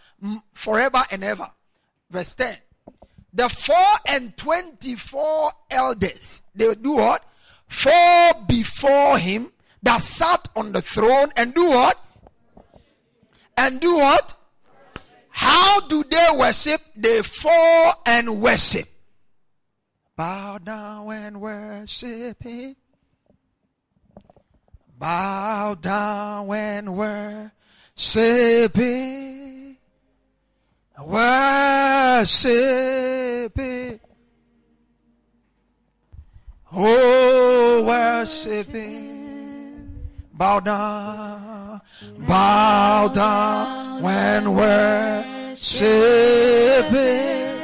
forever 0.53 1.03
and 1.11 1.23
ever. 1.25 1.51
Verse 2.09 2.35
10. 2.35 2.55
The 3.36 3.50
four 3.50 3.75
and 4.08 4.36
twenty-four 4.38 5.51
elders, 5.70 6.42
they 6.56 6.74
do 6.75 6.96
what? 6.96 7.24
Fall 7.68 8.46
before 8.48 9.18
him 9.18 9.51
that 9.84 10.01
sat 10.01 10.48
on 10.56 10.72
the 10.72 10.82
throne 10.82 11.34
and 11.36 11.54
do 11.54 11.65
what? 11.70 12.00
And 13.58 13.82
do 13.82 13.98
what? 13.98 14.36
How 15.30 15.82
do 15.82 16.04
they 16.10 16.27
worship? 16.38 16.80
They 16.96 17.22
fall 17.22 18.01
and 18.06 18.42
worship. 18.42 18.88
Bow 20.15 20.58
down 20.60 21.12
and 21.12 21.42
worship 21.42 22.42
Him. 22.42 22.77
Bow 24.98 25.75
down 25.75 26.50
and 26.54 26.96
worship 26.96 27.51
Worship 31.03 32.51
it. 33.59 34.01
Oh, 36.71 37.83
worship 37.85 38.73
it. 38.73 39.15
Bow 40.33 40.59
down, 40.59 41.81
bow 42.27 43.07
down 43.09 44.01
when 44.03 44.53
worship 44.53 45.85
it. 46.91 47.55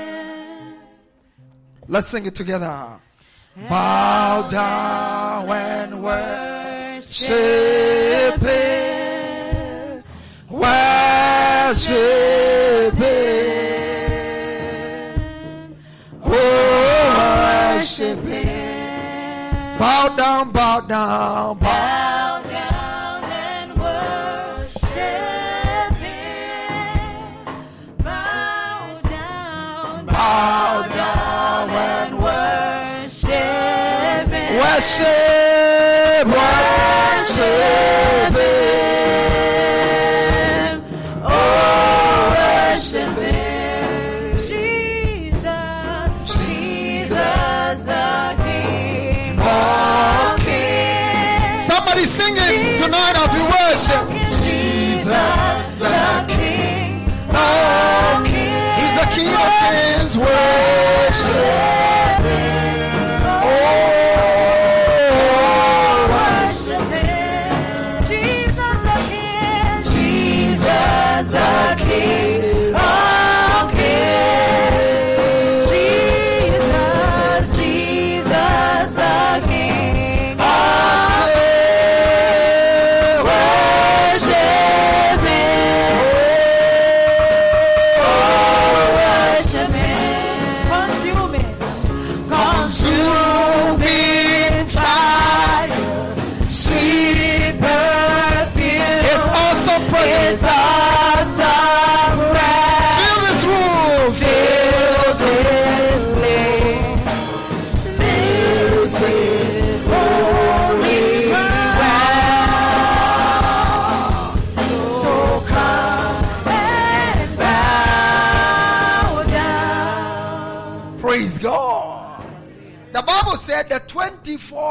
Let's 1.87 2.07
sing 2.07 2.25
it 2.25 2.35
together. 2.35 2.99
Bow 3.69 4.47
down 4.49 5.47
when 5.47 6.01
worship 6.01 7.21
it. 8.41 8.90
Worship 11.71 12.99
it. 12.99 13.61
Oh, 16.25 17.75
worship 17.77 18.19
it. 18.25 19.79
Bow 19.79 20.13
down, 20.17 20.51
bow 20.51 20.81
down. 20.81 21.59
Bow 21.59 21.61
down 21.61 22.20
Worship. 61.41 61.80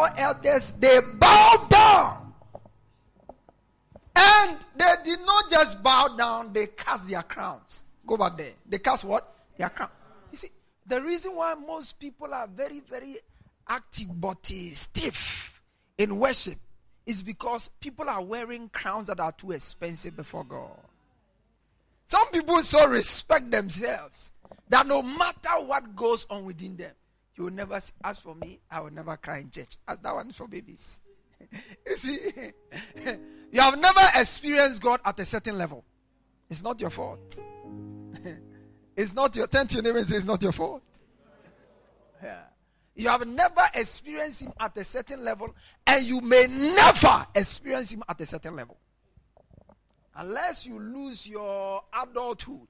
24 0.09 0.19
elders 0.19 0.73
they 0.73 1.01
bowed 1.19 1.69
down. 1.69 2.33
And 4.17 4.59
they 4.77 4.95
did 5.05 5.21
not 5.21 5.51
just 5.51 5.83
bow 5.83 6.09
down, 6.17 6.53
they 6.53 6.67
cast 6.67 7.09
their 7.09 7.23
crowns. 7.23 7.85
Go 8.07 8.17
back 8.17 8.37
there. 8.37 8.53
They 8.69 8.79
cast 8.79 9.05
what? 9.05 9.35
Their 9.57 9.71
crown. 9.71 9.91
You 10.33 10.39
see, 10.39 10.49
the 10.87 11.01
reason 11.01 11.35
why 11.37 11.55
most 11.55 11.99
people 11.99 12.33
are 12.35 12.47
very, 12.49 12.81
very 12.81 13.19
active 13.69 14.21
but 14.21 14.51
uh, 14.51 14.75
stiff 14.75 15.61
in 15.97 16.19
worship 16.19 16.59
is 17.07 17.23
because 17.23 17.69
people 17.81 18.09
are 18.09 18.23
wearing 18.23 18.69
crowns 18.71 19.07
that 19.07 19.21
are 19.21 19.33
too 19.33 19.53
expensive 19.53 20.17
before 20.17 20.45
God. 20.45 20.71
Some 22.07 22.29
people 22.31 22.61
so 22.63 22.89
respect 22.89 23.51
themselves 23.51 24.33
that 24.69 24.87
no 24.87 25.03
matter 25.03 25.65
what 25.65 25.95
goes 25.95 26.27
on 26.29 26.45
within 26.45 26.77
them, 26.77 26.91
you 27.41 27.47
will 27.47 27.53
never 27.55 27.81
see. 27.81 27.93
As 28.05 28.19
for 28.19 28.35
me, 28.35 28.61
I 28.71 28.81
will 28.81 28.93
never 28.93 29.17
cry 29.17 29.39
in 29.39 29.51
church. 29.51 29.79
As 29.89 29.97
that 30.01 30.15
one 30.15 30.31
for 30.31 30.47
babies. 30.47 31.01
you 31.87 31.97
see, 31.97 32.19
you 33.51 33.61
have 33.63 33.79
never 33.79 34.03
experienced 34.15 34.83
God 34.83 35.01
at 35.07 35.19
a 35.19 35.25
certain 35.25 35.57
level. 35.57 35.83
It's 36.51 36.63
not 36.63 36.79
your 36.79 36.91
fault. 36.91 37.41
it's 38.97 39.15
not 39.15 39.35
your. 39.35 39.47
Turn 39.47 39.67
to 39.69 39.75
your 39.77 39.83
neighbor 39.83 39.99
and 39.99 40.07
say, 40.07 40.17
It's 40.17 40.27
not 40.27 40.43
your 40.43 40.53
fault. 40.53 40.83
Yeah. 42.23 42.43
You 42.95 43.09
have 43.09 43.27
never 43.27 43.63
experienced 43.73 44.43
Him 44.43 44.53
at 44.61 44.77
a 44.77 44.85
certain 44.85 45.25
level, 45.25 45.55
and 45.87 46.05
you 46.05 46.21
may 46.21 46.47
never 46.47 47.27
experience 47.35 47.91
Him 47.91 48.03
at 48.07 48.21
a 48.21 48.27
certain 48.27 48.55
level 48.55 48.77
unless 50.15 50.67
you 50.67 50.79
lose 50.79 51.27
your 51.27 51.85
adulthood. 52.03 52.69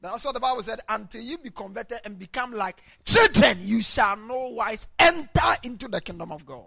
That's 0.00 0.24
what 0.24 0.34
the 0.34 0.40
Bible 0.40 0.62
said. 0.62 0.80
Until 0.88 1.22
you 1.22 1.38
be 1.38 1.50
converted 1.50 2.00
and 2.04 2.18
become 2.18 2.52
like 2.52 2.82
children, 3.04 3.58
you 3.60 3.82
shall 3.82 4.16
no 4.16 4.48
wise 4.48 4.88
enter 4.98 5.56
into 5.62 5.88
the 5.88 6.00
kingdom 6.00 6.30
of 6.30 6.46
God. 6.46 6.64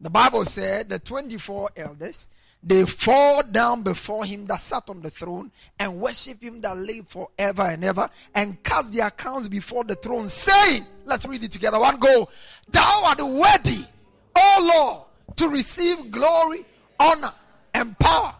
The 0.00 0.10
Bible 0.10 0.44
said 0.44 0.88
the 0.88 0.98
24 0.98 1.70
elders 1.76 2.28
they 2.62 2.84
fall 2.84 3.42
down 3.44 3.82
before 3.82 4.24
him 4.24 4.46
that 4.46 4.58
sat 4.58 4.90
on 4.90 5.00
the 5.00 5.10
throne 5.10 5.52
and 5.78 6.00
worship 6.00 6.42
him 6.42 6.60
that 6.62 6.76
lived 6.76 7.10
forever 7.10 7.62
and 7.62 7.84
ever 7.84 8.10
and 8.34 8.62
cast 8.64 8.92
their 8.92 9.10
crowns 9.10 9.48
before 9.48 9.84
the 9.84 9.94
throne, 9.94 10.28
saying, 10.28 10.84
Let's 11.04 11.24
read 11.24 11.44
it 11.44 11.52
together. 11.52 11.78
One 11.78 11.98
go, 11.98 12.28
Thou 12.68 13.02
art 13.06 13.20
worthy, 13.20 13.84
O 14.36 14.72
Lord, 14.74 15.36
to 15.36 15.48
receive 15.48 16.10
glory, 16.10 16.66
honor, 16.98 17.32
and 17.72 17.96
power. 17.98 18.34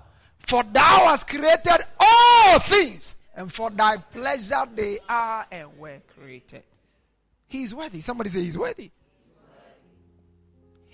For 0.48 0.62
thou 0.62 1.06
hast 1.08 1.28
created 1.28 1.84
all 2.00 2.58
things, 2.60 3.16
and 3.36 3.52
for 3.52 3.68
thy 3.68 3.98
pleasure 3.98 4.66
they 4.74 4.98
are 5.06 5.46
and 5.52 5.78
were 5.78 6.00
created. 6.16 6.62
He 7.48 7.64
is 7.64 7.74
worthy. 7.74 8.00
Somebody 8.00 8.30
say 8.30 8.40
he's 8.40 8.56
worthy. 8.56 8.90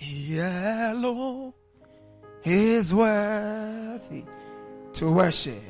Alone 0.02 1.52
is 2.44 2.92
worthy 2.92 4.24
to 4.94 5.12
worship, 5.12 5.62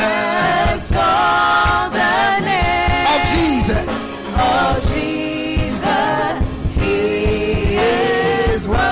Exalt 0.74 1.92
the 1.92 2.40
name 2.40 3.06
of 3.12 3.20
Jesus. 3.28 3.88
Of 4.36 4.80
Jesus. 4.88 6.26
He 6.74 7.76
is 7.76 8.66
worthy. 8.66 8.88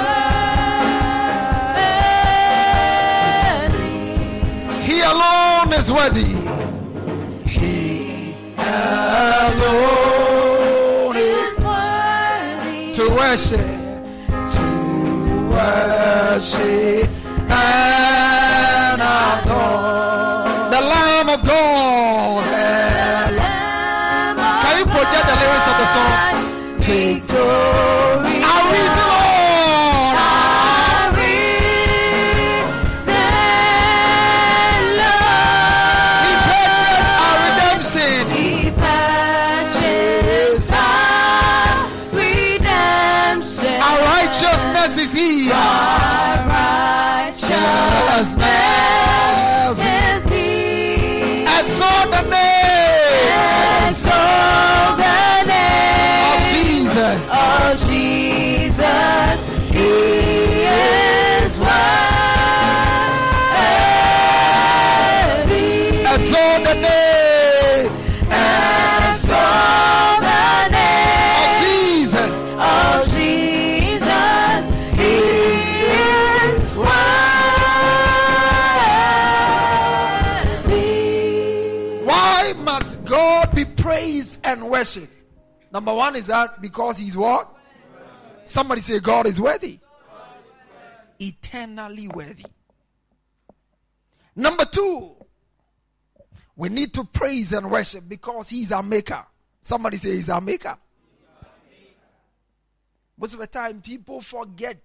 He 4.83 5.01
alone 5.01 5.73
is 5.73 5.91
worthy. 5.91 6.35
He 7.49 8.35
alone 8.59 9.87
is 11.17 11.59
worthy 11.59 12.93
to 12.93 13.09
worship. 13.11 13.76
He. 45.17 45.51
Our 45.51 46.47
righteousness 46.47 48.37
is 49.79 50.25
He. 50.29 51.47
And 51.47 51.67
so 51.67 51.89
the 52.11 52.23
name 52.29 53.33
And 53.33 53.97
so 53.97 54.19
the 55.01 55.45
name 55.49 56.25
of 56.33 56.41
Jesus. 56.53 57.31
of 57.33 57.79
Jesus, 57.89 59.37
He 59.73 59.89
is 61.45 61.59
worthy. 61.59 62.16
Worshipped? 84.77 85.13
Number 85.73 85.95
one 85.95 86.17
is 86.17 86.27
that 86.27 86.61
because 86.61 86.99
He's 86.99 87.17
what? 87.17 87.53
Somebody 88.45 88.81
say 88.81 89.01
God 89.01 89.27
is 89.27 89.41
worthy. 89.41 89.79
Eternally 91.19 92.09
worthy. 92.09 92.45
Number 94.35 94.65
two, 94.67 95.15
we 96.57 96.69
need 96.69 96.93
to 96.95 97.05
praise 97.05 97.53
and 97.53 97.71
worship 97.71 98.05
because 98.07 98.49
He's 98.49 98.71
our 98.71 98.83
maker. 98.83 99.25
Somebody 99.63 99.97
say 99.97 100.13
He's 100.13 100.31
our 100.31 100.41
maker. 100.41 100.77
Most 103.19 103.33
of 103.33 103.41
the 103.41 103.47
time, 103.47 103.81
people 103.81 104.21
forget 104.21 104.79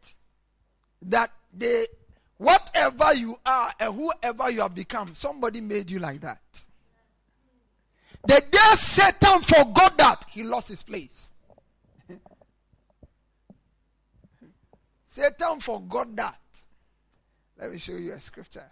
that 1.02 1.32
they, 1.54 1.86
whatever 2.38 3.14
you 3.14 3.38
are 3.46 3.74
and 3.78 3.94
whoever 3.94 4.50
you 4.50 4.62
have 4.62 4.74
become, 4.74 5.14
somebody 5.14 5.60
made 5.60 5.92
you 5.92 6.00
like 6.00 6.22
that. 6.22 6.40
The 8.24 8.44
day 8.52 8.76
Satan 8.76 9.42
forgot 9.42 9.98
that, 9.98 10.26
he 10.30 10.44
lost 10.44 10.70
his 10.70 10.84
place. 10.84 11.32
Satan 15.08 15.60
forgot 15.60 16.16
that. 16.16 16.40
Let 17.60 17.72
me 17.72 17.78
show 17.78 17.94
you 17.94 18.14
a 18.14 18.20
scripture. 18.20 18.72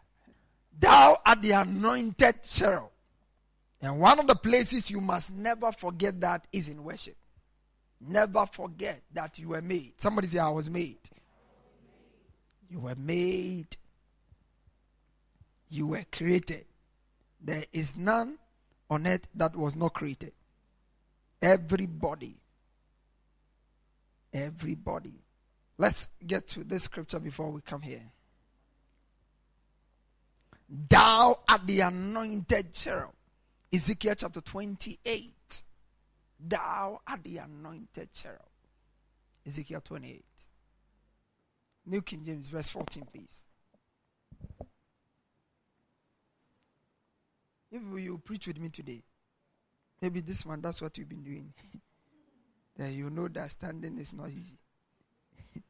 Thou 0.80 1.18
art 1.26 1.42
the 1.42 1.52
anointed 1.52 2.44
cherub. 2.44 2.90
And 3.82 4.00
one 4.00 4.20
of 4.20 4.28
the 4.28 4.36
places 4.36 4.90
you 4.90 5.02
must 5.02 5.32
never 5.32 5.72
forget 5.72 6.20
that 6.22 6.46
is 6.52 6.70
in 6.70 6.84
worship. 6.84 7.16
Never 8.02 8.46
forget 8.46 9.02
that 9.14 9.38
you 9.38 9.50
were 9.50 9.62
made. 9.62 9.94
Somebody 9.98 10.28
say, 10.28 10.40
I 10.40 10.50
was 10.50 10.70
made. 10.70 11.00
You 12.70 12.80
were 12.80 12.96
made. 12.96 13.76
You 15.70 15.88
were 15.88 16.06
created. 16.12 16.66
There 17.42 17.66
is 17.74 17.98
none 17.98 18.38
on 18.89 19.08
earth 19.08 19.28
that 19.36 19.56
was 19.56 19.75
not 19.75 19.93
created. 19.93 20.34
Everybody. 21.41 22.36
Everybody. 24.34 25.13
Let's 25.78 26.10
get 26.25 26.47
to 26.49 26.63
this 26.63 26.84
scripture 26.84 27.19
before 27.19 27.49
we 27.49 27.62
come 27.62 27.82
here. 27.82 28.12
Thou 30.89 31.39
art 31.47 31.62
the 31.65 31.82
anointed 31.82 32.73
cherub. 32.73 33.13
Ezekiel 33.73 34.15
chapter 34.15 34.41
28. 34.41 35.63
Thou 36.47 37.02
art 37.08 37.23
the 37.23 37.38
anointed 37.38 38.13
cherub. 38.13 38.41
Ezekiel 39.47 39.82
28. 39.82 40.23
New 41.86 42.02
King 42.02 42.23
James, 42.23 42.49
verse 42.49 42.69
14, 42.69 43.04
please. 43.12 43.41
If 47.72 47.82
you 48.02 48.18
preach 48.18 48.48
with 48.48 48.60
me 48.60 48.70
today, 48.70 49.04
maybe 50.02 50.22
this 50.22 50.46
one, 50.46 50.62
that's 50.62 50.82
what 50.82 50.98
you've 50.98 51.10
been 51.10 51.24
doing. 51.24 51.54
then 52.78 52.94
you 52.94 53.10
know 53.10 53.28
that 53.28 53.52
standing 53.52 54.00
is 54.00 54.14
not 54.14 54.30
easy. 54.30 54.58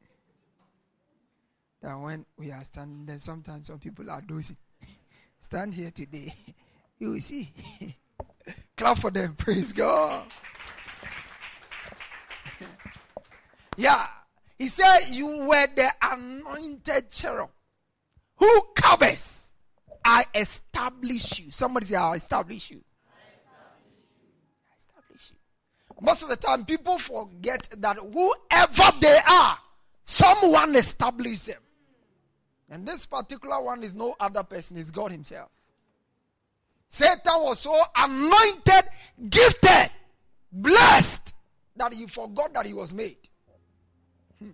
that 1.82 1.94
when 1.94 2.24
we 2.38 2.50
are 2.50 2.64
standing, 2.64 3.04
then 3.04 3.18
sometimes 3.18 3.66
some 3.66 3.78
people 3.78 4.10
are 4.10 4.22
dozing. 4.22 4.56
Stand 5.40 5.74
here 5.74 5.90
today, 5.90 6.34
you 6.98 7.10
will 7.10 7.20
see. 7.20 7.52
Clap 8.76 8.98
for 8.98 9.10
them, 9.10 9.34
praise 9.34 9.72
God. 9.72 10.24
yeah, 13.76 14.06
he 14.58 14.68
said, 14.68 15.00
You 15.10 15.26
were 15.26 15.66
the 15.76 15.90
anointed 16.02 17.10
cherub 17.10 17.50
who 18.36 18.62
covers. 18.74 19.49
I 20.10 20.24
establish 20.34 21.38
you. 21.38 21.52
Somebody 21.52 21.86
say, 21.86 21.94
I'll 21.94 22.14
establish 22.14 22.72
you. 22.72 22.80
I 23.06 24.74
establish 24.76 25.30
you. 25.30 25.36
Most 26.00 26.24
of 26.24 26.30
the 26.30 26.36
time, 26.36 26.64
people 26.64 26.98
forget 26.98 27.68
that 27.78 27.96
whoever 27.96 28.98
they 29.00 29.18
are, 29.30 29.56
someone 30.04 30.74
established 30.74 31.46
them. 31.46 31.60
And 32.68 32.84
this 32.84 33.06
particular 33.06 33.62
one 33.62 33.84
is 33.84 33.94
no 33.94 34.16
other 34.18 34.42
person, 34.42 34.78
it's 34.78 34.90
God 34.90 35.12
Himself. 35.12 35.48
Satan 36.88 37.42
was 37.42 37.60
so 37.60 37.80
anointed, 37.96 38.90
gifted, 39.28 39.90
blessed 40.50 41.34
that 41.76 41.94
he 41.94 42.08
forgot 42.08 42.52
that 42.54 42.66
he 42.66 42.72
was 42.72 42.92
made. 42.92 43.28
Hmm. 44.40 44.50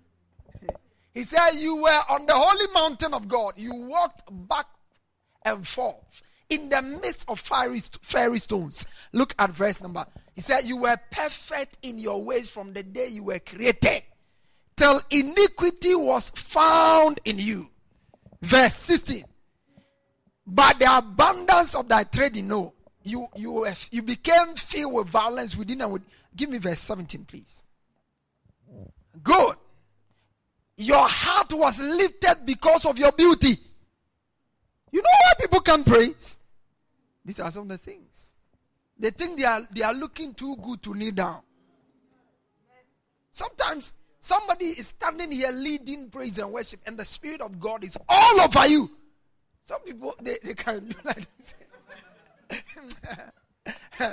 He 1.14 1.25
said, 1.25 1.53
You 1.53 1.77
were 1.77 2.03
on 2.11 2.27
the 2.27 2.35
holy 2.35 2.71
mountain 2.75 3.14
of 3.14 3.27
God. 3.27 3.55
You 3.57 3.73
walked 3.73 4.25
back 4.47 4.66
and 5.47 5.67
forth 5.67 6.23
in 6.49 6.69
the 6.69 6.83
midst 6.83 7.29
of 7.29 7.41
fiery, 7.41 7.81
fiery 8.03 8.39
stones. 8.39 8.87
Look 9.13 9.35
at 9.39 9.51
verse 9.51 9.81
number. 9.81 10.05
He 10.35 10.41
said, 10.41 10.65
You 10.65 10.77
were 10.77 10.97
perfect 11.11 11.79
in 11.83 11.99
your 11.99 12.23
ways 12.23 12.49
from 12.49 12.73
the 12.73 12.83
day 12.83 13.09
you 13.09 13.25
were 13.25 13.39
created, 13.39 14.03
till 14.77 15.01
iniquity 15.11 15.95
was 15.95 16.31
found 16.31 17.21
in 17.25 17.39
you. 17.39 17.69
Verse 18.43 18.75
16. 18.75 19.25
By 20.47 20.73
the 20.79 20.99
abundance 20.99 21.75
of 21.75 21.89
thy 21.89 22.05
trading, 22.05 22.49
no, 22.49 22.75
you 23.03 23.27
you 23.35 23.67
you 23.91 24.03
became 24.03 24.55
filled 24.55 24.93
with 24.93 25.09
violence 25.09 25.57
within 25.57 25.81
and 25.81 25.93
with. 25.93 26.03
Give 26.37 26.51
me 26.51 26.59
verse 26.59 26.81
17, 26.81 27.25
please. 27.25 27.65
Good. 29.23 29.57
Your 30.77 31.09
heart 31.09 31.51
was 31.55 31.81
lifted 31.81 32.45
because 32.45 32.85
of 32.85 32.99
your 32.99 33.11
beauty. 33.13 33.57
You 34.92 35.03
know 35.03 35.11
why 35.11 35.33
people 35.40 35.61
can't 35.61 35.87
praise? 35.87 36.38
These 37.25 37.40
are 37.40 37.51
some 37.51 37.62
of 37.62 37.68
the 37.68 37.79
things. 37.79 38.33
They 38.99 39.11
think 39.11 39.38
they 39.38 39.44
are 39.44 39.62
they 39.70 39.83
are 39.83 39.94
looking 39.94 40.33
too 40.35 40.57
good 40.57 40.83
to 40.85 40.94
kneel 40.94 41.12
down. 41.12 41.42
Sometimes 43.31 43.92
somebody 44.20 44.66
is 44.66 44.88
standing 44.88 45.31
here 45.31 45.53
leading 45.53 46.09
praise 46.09 46.38
and 46.38 46.51
worship, 46.53 46.81
and 46.87 46.96
the 46.96 47.05
Spirit 47.05 47.40
of 47.42 47.61
God 47.61 47.85
is 47.85 47.99
all 48.09 48.40
over 48.40 48.66
you. 48.66 48.90
Some 49.64 49.81
people 49.81 50.14
they, 50.22 50.38
they 50.42 50.55
can 50.55 50.88
do 50.88 50.96
like 51.05 51.27
this. 51.38 51.55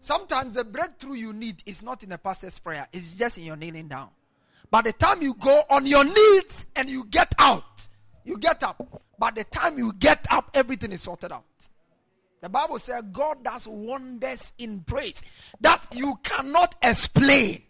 Sometimes 0.00 0.54
the 0.54 0.64
breakthrough 0.64 1.14
you 1.14 1.32
need 1.32 1.62
is 1.66 1.82
not 1.82 2.02
in 2.02 2.12
a 2.12 2.18
pastor's 2.18 2.58
prayer, 2.58 2.86
it's 2.92 3.12
just 3.12 3.38
in 3.38 3.44
your 3.44 3.56
kneeling 3.56 3.88
down. 3.88 4.10
By 4.70 4.82
the 4.82 4.92
time 4.92 5.22
you 5.22 5.34
go 5.34 5.62
on 5.70 5.86
your 5.86 6.04
knees 6.04 6.66
and 6.76 6.88
you 6.88 7.04
get 7.04 7.34
out, 7.38 7.88
you 8.24 8.38
get 8.38 8.62
up. 8.62 9.02
By 9.18 9.30
the 9.30 9.44
time 9.44 9.78
you 9.78 9.92
get 9.92 10.26
up, 10.30 10.50
everything 10.54 10.92
is 10.92 11.02
sorted 11.02 11.32
out. 11.32 11.44
The 12.40 12.48
Bible 12.48 12.78
says 12.78 13.02
God 13.12 13.42
does 13.42 13.66
wonders 13.66 14.52
in 14.58 14.80
praise 14.80 15.22
that 15.60 15.86
you 15.94 16.18
cannot 16.22 16.74
explain. 16.82 17.62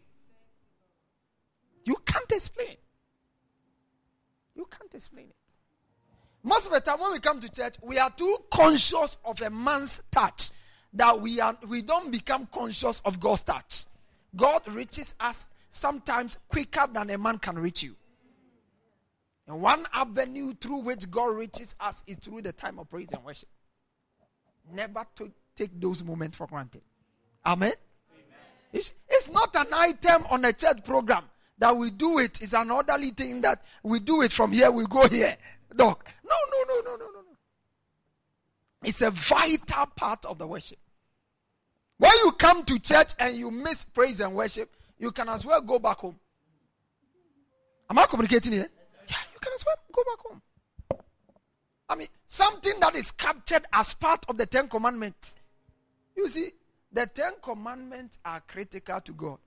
You 1.84 1.96
can't 2.06 2.32
explain. 2.32 2.76
You 4.56 4.66
can't 4.70 4.92
explain 4.92 5.26
it. 5.26 5.36
Most 6.42 6.66
of 6.66 6.72
the 6.72 6.80
time 6.80 7.00
when 7.00 7.12
we 7.12 7.20
come 7.20 7.40
to 7.40 7.48
church, 7.48 7.76
we 7.82 7.98
are 7.98 8.10
too 8.10 8.36
conscious 8.50 9.16
of 9.24 9.40
a 9.40 9.50
man's 9.50 10.02
touch 10.10 10.50
that 10.92 11.20
we 11.20 11.40
are 11.40 11.56
we 11.68 11.82
don't 11.82 12.10
become 12.10 12.48
conscious 12.52 13.00
of 13.04 13.20
God's 13.20 13.42
touch. 13.42 13.84
God 14.36 14.62
reaches 14.68 15.14
us 15.20 15.46
sometimes 15.70 16.38
quicker 16.48 16.86
than 16.92 17.10
a 17.10 17.18
man 17.18 17.38
can 17.38 17.58
reach 17.58 17.82
you. 17.82 17.96
And 19.46 19.60
one 19.60 19.86
avenue 19.92 20.54
through 20.54 20.78
which 20.78 21.10
God 21.10 21.36
reaches 21.36 21.74
us 21.78 22.02
is 22.06 22.16
through 22.16 22.42
the 22.42 22.52
time 22.52 22.78
of 22.78 22.88
praise 22.88 23.08
and 23.12 23.24
worship. 23.24 23.48
Never 24.72 25.04
to 25.16 25.30
take 25.54 25.78
those 25.78 26.02
moments 26.02 26.36
for 26.36 26.46
granted. 26.46 26.82
Amen. 27.44 27.74
It's, 28.72 28.92
it's 29.08 29.30
not 29.30 29.54
an 29.54 29.66
item 29.72 30.24
on 30.30 30.44
a 30.44 30.52
church 30.52 30.82
program 30.84 31.24
that 31.58 31.76
we 31.76 31.90
do 31.90 32.18
it. 32.18 32.40
It's 32.40 32.54
an 32.54 32.70
orderly 32.70 33.10
thing 33.10 33.42
that 33.42 33.62
we 33.82 34.00
do 34.00 34.22
it 34.22 34.32
from 34.32 34.52
here, 34.52 34.70
we 34.70 34.86
go 34.86 35.06
here. 35.08 35.36
Dog. 35.76 36.02
No, 36.24 36.34
no, 36.50 36.74
no, 36.74 36.80
no, 36.80 36.96
no, 36.96 37.06
no, 37.06 37.20
no. 37.20 37.36
It's 38.82 39.02
a 39.02 39.10
vital 39.10 39.86
part 39.94 40.24
of 40.24 40.38
the 40.38 40.46
worship. 40.46 40.78
When 41.98 42.12
you 42.24 42.32
come 42.32 42.64
to 42.64 42.78
church 42.78 43.12
and 43.18 43.36
you 43.36 43.50
miss 43.50 43.84
praise 43.84 44.20
and 44.20 44.34
worship, 44.34 44.74
you 44.98 45.12
can 45.12 45.28
as 45.28 45.44
well 45.44 45.60
go 45.60 45.78
back 45.78 45.98
home. 45.98 46.18
Am 47.88 47.98
I 47.98 48.06
communicating 48.06 48.52
here? 48.52 48.68
Yeah, 49.08 49.16
you 49.32 49.40
can 49.40 49.52
well 49.66 49.76
go 49.92 50.02
back 50.04 50.18
home. 50.26 50.42
I 51.88 51.96
mean, 51.96 52.08
something 52.26 52.72
that 52.80 52.94
is 52.94 53.10
captured 53.12 53.64
as 53.72 53.94
part 53.94 54.24
of 54.28 54.38
the 54.38 54.46
Ten 54.46 54.68
Commandments. 54.68 55.36
You 56.16 56.28
see, 56.28 56.50
the 56.92 57.06
Ten 57.06 57.32
Commandments 57.42 58.18
are 58.24 58.40
critical 58.40 59.00
to 59.00 59.12
God. 59.12 59.38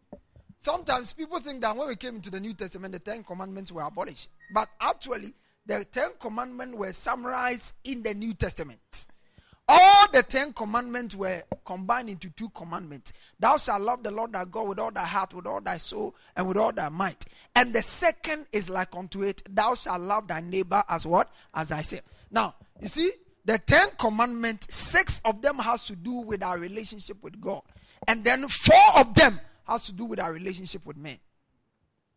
Sometimes 0.59 1.13
people 1.13 1.39
think 1.39 1.61
that 1.61 1.75
when 1.75 1.87
we 1.87 1.95
came 1.95 2.15
into 2.15 2.29
the 2.29 2.39
New 2.39 2.53
Testament, 2.53 2.93
the 2.93 2.99
Ten 2.99 3.23
Commandments 3.23 3.71
were 3.71 3.83
abolished. 3.83 4.29
But 4.53 4.69
actually, 4.81 5.33
the 5.65 5.85
Ten 5.85 6.11
Commandments 6.19 6.75
were 6.75 6.93
summarized 6.93 7.75
in 7.83 8.03
the 8.03 8.13
New 8.13 8.33
Testament. 8.33 9.07
All 9.69 10.07
the 10.13 10.23
Ten 10.23 10.53
Commandments 10.53 11.13
were 11.13 11.43
combined 11.65 12.09
into 12.09 12.29
two 12.29 12.49
commandments. 12.49 13.11
Thou 13.37 13.57
shalt 13.57 13.81
love 13.81 14.01
the 14.01 14.11
Lord 14.11 14.31
thy 14.31 14.45
God 14.45 14.69
with 14.69 14.79
all 14.79 14.91
thy 14.91 15.03
heart, 15.03 15.33
with 15.33 15.45
all 15.45 15.59
thy 15.59 15.77
soul, 15.77 16.15
and 16.35 16.47
with 16.47 16.57
all 16.57 16.71
thy 16.71 16.87
might. 16.87 17.25
And 17.55 17.73
the 17.73 17.81
second 17.81 18.45
is 18.53 18.69
like 18.69 18.95
unto 18.95 19.23
it, 19.23 19.43
thou 19.53 19.75
shalt 19.75 20.01
love 20.01 20.27
thy 20.29 20.39
neighbor 20.39 20.83
as 20.87 21.05
what? 21.05 21.29
As 21.53 21.71
I 21.73 21.81
said. 21.81 22.03
Now, 22.31 22.55
you 22.81 22.87
see, 22.87 23.11
the 23.43 23.57
Ten 23.57 23.89
Commandments, 23.97 24.73
six 24.73 25.21
of 25.25 25.41
them 25.41 25.57
has 25.57 25.85
to 25.87 25.95
do 25.95 26.13
with 26.13 26.43
our 26.43 26.57
relationship 26.57 27.21
with 27.21 27.39
God. 27.41 27.61
And 28.07 28.23
then 28.23 28.47
four 28.47 28.99
of 28.99 29.13
them 29.15 29.39
has 29.67 29.85
to 29.87 29.91
do 29.91 30.05
with 30.05 30.21
our 30.21 30.31
relationship 30.31 30.85
with 30.85 30.95
men. 30.97 31.17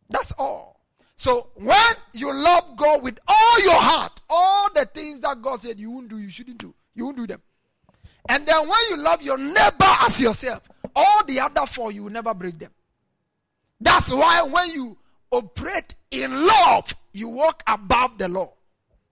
That's 0.09 0.31
all. 0.37 0.79
So 1.17 1.49
when 1.55 1.93
you 2.13 2.33
love 2.33 2.75
God 2.75 3.03
with 3.03 3.19
all 3.27 3.63
your 3.63 3.75
heart, 3.75 4.21
all 4.29 4.69
the 4.73 4.85
things 4.85 5.19
that 5.19 5.41
God 5.41 5.59
said 5.59 5.79
you 5.79 5.91
won't 5.91 6.09
do, 6.09 6.17
you 6.17 6.29
shouldn't 6.29 6.57
do. 6.57 6.73
You 6.95 7.05
won't 7.05 7.17
do 7.17 7.27
them. 7.27 7.41
And 8.29 8.45
then 8.45 8.67
when 8.67 8.79
you 8.89 8.97
love 8.97 9.21
your 9.21 9.37
neighbor 9.37 9.95
as 10.01 10.19
yourself, 10.21 10.61
all 10.95 11.23
the 11.25 11.39
other 11.39 11.65
four, 11.65 11.91
you 11.91 12.03
will 12.03 12.11
never 12.11 12.33
break 12.33 12.59
them. 12.59 12.71
That's 13.79 14.11
why 14.11 14.43
when 14.43 14.71
you 14.71 14.97
operate 15.31 15.95
in 16.11 16.45
love, 16.45 16.93
you 17.13 17.29
walk 17.29 17.63
above 17.65 18.17
the 18.17 18.27
law. 18.27 18.53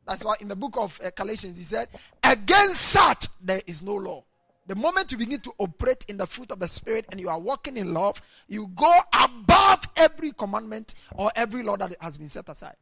That's 0.05 0.23
why 0.23 0.35
in 0.39 0.47
the 0.47 0.55
book 0.55 0.75
of 0.77 0.99
uh, 1.03 1.11
Galatians, 1.15 1.57
he 1.57 1.63
said, 1.63 1.87
Against 2.23 2.81
such 2.81 3.27
there 3.41 3.61
is 3.67 3.81
no 3.81 3.95
law. 3.95 4.23
The 4.67 4.75
moment 4.75 5.11
you 5.11 5.17
begin 5.17 5.39
to 5.41 5.53
operate 5.57 6.05
in 6.07 6.17
the 6.17 6.27
fruit 6.27 6.51
of 6.51 6.59
the 6.59 6.67
Spirit 6.67 7.05
and 7.11 7.19
you 7.19 7.29
are 7.29 7.39
walking 7.39 7.77
in 7.77 7.93
love, 7.93 8.21
you 8.47 8.67
go 8.75 8.99
above 9.13 9.87
every 9.95 10.31
commandment 10.31 10.93
or 11.15 11.31
every 11.35 11.63
law 11.63 11.75
that 11.77 11.95
has 11.99 12.17
been 12.17 12.27
set 12.27 12.49
aside. 12.49 12.75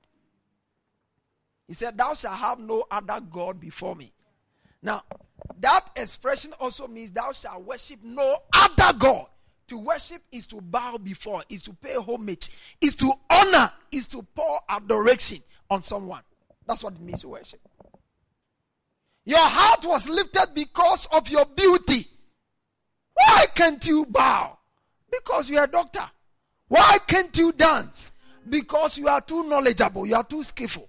He 1.67 1.73
said, 1.73 1.97
Thou 1.97 2.13
shalt 2.13 2.37
have 2.37 2.59
no 2.59 2.85
other 2.91 3.21
God 3.21 3.59
before 3.59 3.95
me. 3.95 4.11
Now, 4.81 5.03
that 5.59 5.89
expression 5.95 6.53
also 6.59 6.87
means 6.87 7.11
thou 7.11 7.31
shalt 7.31 7.63
worship 7.63 7.99
no 8.03 8.37
other 8.53 8.97
God. 8.97 9.27
To 9.69 9.77
worship 9.77 10.21
is 10.31 10.45
to 10.47 10.61
bow 10.61 10.97
before, 10.97 11.43
is 11.49 11.61
to 11.63 11.73
pay 11.73 11.95
homage, 11.95 12.49
is 12.79 12.95
to 12.95 13.11
honor, 13.29 13.71
is 13.91 14.07
to 14.09 14.21
pour 14.33 14.61
adoration 14.69 15.43
on 15.69 15.83
someone. 15.83 16.21
That's 16.65 16.83
what 16.83 16.93
it 16.93 17.01
means 17.01 17.21
to 17.21 17.29
worship. 17.29 17.59
Your 19.25 19.39
heart 19.39 19.83
was 19.83 20.07
lifted 20.07 20.47
because 20.55 21.05
of 21.11 21.29
your 21.29 21.45
beauty. 21.45 22.07
Why 23.13 23.45
can't 23.53 23.85
you 23.85 24.05
bow? 24.05 24.57
Because 25.11 25.49
you 25.49 25.57
are 25.57 25.65
a 25.65 25.67
doctor. 25.67 26.09
Why 26.69 26.99
can't 27.05 27.35
you 27.37 27.51
dance? 27.51 28.13
Because 28.47 28.97
you 28.97 29.09
are 29.09 29.19
too 29.19 29.43
knowledgeable, 29.43 30.05
you 30.05 30.15
are 30.15 30.23
too 30.23 30.43
skillful. 30.43 30.87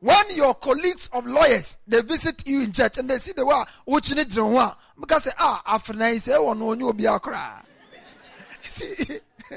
When 0.00 0.30
your 0.34 0.54
colleagues 0.54 1.08
of 1.12 1.26
lawyers 1.26 1.78
they 1.86 2.00
visit 2.02 2.46
you 2.46 2.62
in 2.62 2.72
church 2.72 2.98
and 2.98 3.08
they 3.08 3.18
see 3.18 3.32
the 3.32 3.44
way 3.44 3.62
which 3.84 4.14
need 4.14 4.30
to 4.32 4.38
know, 4.38 4.74
because 4.98 5.24
say, 5.24 5.30
ah, 5.38 5.62
after 5.66 5.94
I 6.02 6.18
say, 6.18 6.34
oh 6.36 6.52
no, 6.52 6.74
you 6.74 6.92
be 6.92 7.06
a 7.06 7.18
cry. 7.18 7.62
See, 8.68 9.20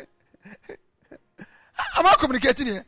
am 1.98 2.06
I 2.06 2.16
communicating 2.18 2.68
here? 2.68 2.86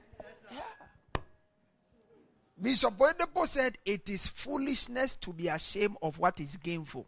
Bishop 2.61 2.95
Oyedepo 2.97 3.47
said, 3.47 3.77
It 3.83 4.07
is 4.09 4.27
foolishness 4.27 5.15
to 5.17 5.33
be 5.33 5.47
ashamed 5.47 5.97
of 6.01 6.19
what 6.19 6.39
is 6.39 6.57
gainful. 6.57 7.07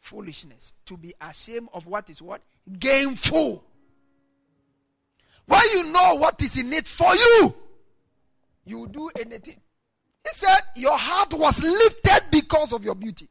Foolishness. 0.00 0.72
To 0.86 0.96
be 0.96 1.12
ashamed 1.20 1.68
of 1.74 1.86
what 1.86 2.08
is 2.08 2.22
what? 2.22 2.40
Gainful. 2.78 3.62
When 5.50 5.62
you 5.72 5.92
know 5.92 6.14
what 6.14 6.40
is 6.42 6.56
in 6.56 6.72
it 6.72 6.86
for 6.86 7.12
you, 7.12 7.52
you 8.64 8.86
do 8.86 9.10
anything. 9.18 9.56
He 10.22 10.30
said, 10.32 10.60
Your 10.76 10.96
heart 10.96 11.34
was 11.34 11.60
lifted 11.60 12.20
because 12.30 12.72
of 12.72 12.84
your 12.84 12.94
beauty. 12.94 13.28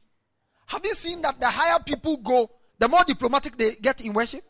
Have 0.65 0.83
you 0.83 0.93
seen 0.95 1.21
that 1.21 1.39
the 1.39 1.47
higher 1.49 1.79
people 1.79 2.17
go, 2.17 2.51
the 2.77 2.89
more 2.89 3.05
diplomatic 3.05 3.55
they 3.55 3.75
get 3.75 4.01
in 4.01 4.11
worship? 4.11 4.43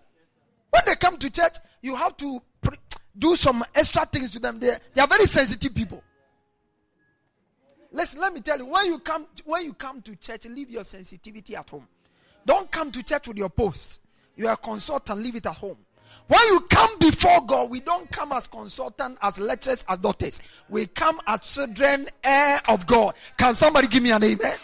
When 0.71 0.81
they 0.87 0.95
come 0.95 1.19
to 1.19 1.29
church, 1.29 1.57
you 1.83 1.95
have 1.95 2.17
to 2.17 2.41
do 3.15 3.35
some 3.35 3.63
extra 3.75 4.03
things 4.07 4.31
to 4.31 4.39
them. 4.39 4.59
They, 4.59 4.75
they 4.95 5.01
are 5.03 5.07
very 5.07 5.25
sensitive 5.27 5.75
people. 5.75 6.01
Listen, 7.91 8.19
let 8.19 8.33
me 8.33 8.41
tell 8.41 8.57
you, 8.57 8.65
when 8.65 8.87
you 8.87 8.97
come 8.97 9.27
when 9.45 9.65
you 9.65 9.73
come 9.75 10.01
to 10.01 10.15
church, 10.15 10.45
leave 10.45 10.71
your 10.71 10.83
sensitivity 10.83 11.55
at 11.55 11.69
home. 11.69 11.87
Don't 12.47 12.71
come 12.71 12.91
to 12.91 13.03
church 13.03 13.27
with 13.27 13.37
your 13.37 13.49
post. 13.49 13.99
You 14.35 14.47
are 14.47 14.53
a 14.53 14.57
consultant, 14.57 15.21
leave 15.21 15.35
it 15.35 15.45
at 15.45 15.53
home. 15.55 15.77
When 16.27 16.41
you 16.47 16.59
come 16.69 16.97
before 16.99 17.45
God, 17.45 17.69
we 17.69 17.79
don't 17.79 18.09
come 18.11 18.31
as 18.31 18.47
consultant, 18.47 19.17
as 19.21 19.39
lecturers, 19.39 19.83
as 19.87 19.97
doctors. 19.97 20.41
We 20.69 20.85
come 20.85 21.19
as 21.25 21.39
children, 21.41 22.07
heir 22.23 22.61
of 22.67 22.85
God. 22.85 23.15
Can 23.37 23.55
somebody 23.55 23.87
give 23.87 24.03
me 24.03 24.11
an 24.11 24.23
amen? 24.23 24.57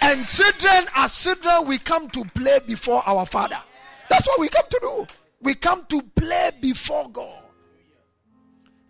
And 0.00 0.26
children, 0.26 0.86
as 0.94 1.22
children, 1.22 1.66
we 1.66 1.78
come 1.78 2.08
to 2.10 2.24
play 2.24 2.58
before 2.66 3.02
our 3.06 3.26
Father. 3.26 3.60
That's 4.08 4.26
what 4.26 4.40
we 4.40 4.48
come 4.48 4.64
to 4.70 4.78
do. 4.80 5.06
We 5.42 5.54
come 5.54 5.84
to 5.90 6.02
play 6.16 6.50
before 6.60 7.10
God. 7.10 7.42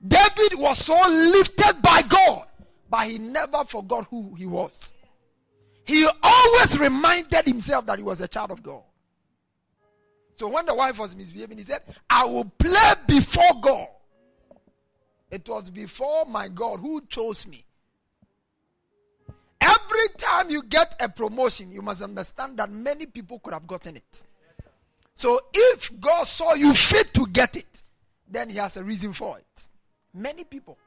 David 0.06 0.58
was 0.58 0.78
so 0.78 0.94
lifted 1.08 1.82
by 1.82 2.02
God, 2.08 2.46
but 2.88 3.08
he 3.08 3.18
never 3.18 3.64
forgot 3.64 4.06
who 4.10 4.34
he 4.36 4.46
was. 4.46 4.94
He 5.84 6.06
always 6.22 6.78
reminded 6.78 7.46
himself 7.46 7.86
that 7.86 7.98
he 7.98 8.04
was 8.04 8.20
a 8.20 8.28
child 8.28 8.50
of 8.50 8.62
God. 8.62 8.82
So 10.38 10.46
when 10.46 10.66
the 10.66 10.74
wife 10.74 11.00
was 11.00 11.16
misbehaving, 11.16 11.58
he 11.58 11.64
said, 11.64 11.82
I 12.08 12.24
will 12.24 12.44
play 12.44 12.92
before 13.08 13.60
God. 13.60 13.88
It 15.32 15.48
was 15.48 15.68
before 15.68 16.26
my 16.26 16.46
God 16.46 16.78
who 16.78 17.00
chose 17.08 17.44
me. 17.44 17.64
Every 19.60 20.08
time 20.16 20.48
you 20.48 20.62
get 20.62 20.94
a 21.00 21.08
promotion, 21.08 21.72
you 21.72 21.82
must 21.82 22.02
understand 22.02 22.56
that 22.58 22.70
many 22.70 23.04
people 23.04 23.40
could 23.40 23.52
have 23.52 23.66
gotten 23.66 23.96
it. 23.96 24.22
So 25.12 25.40
if 25.52 25.90
God 26.00 26.22
saw 26.28 26.54
you 26.54 26.72
fit 26.72 27.12
to 27.14 27.26
get 27.26 27.56
it, 27.56 27.82
then 28.30 28.48
He 28.48 28.58
has 28.58 28.76
a 28.76 28.84
reason 28.84 29.12
for 29.12 29.38
it. 29.38 29.68
Many 30.14 30.44
people. 30.44 30.78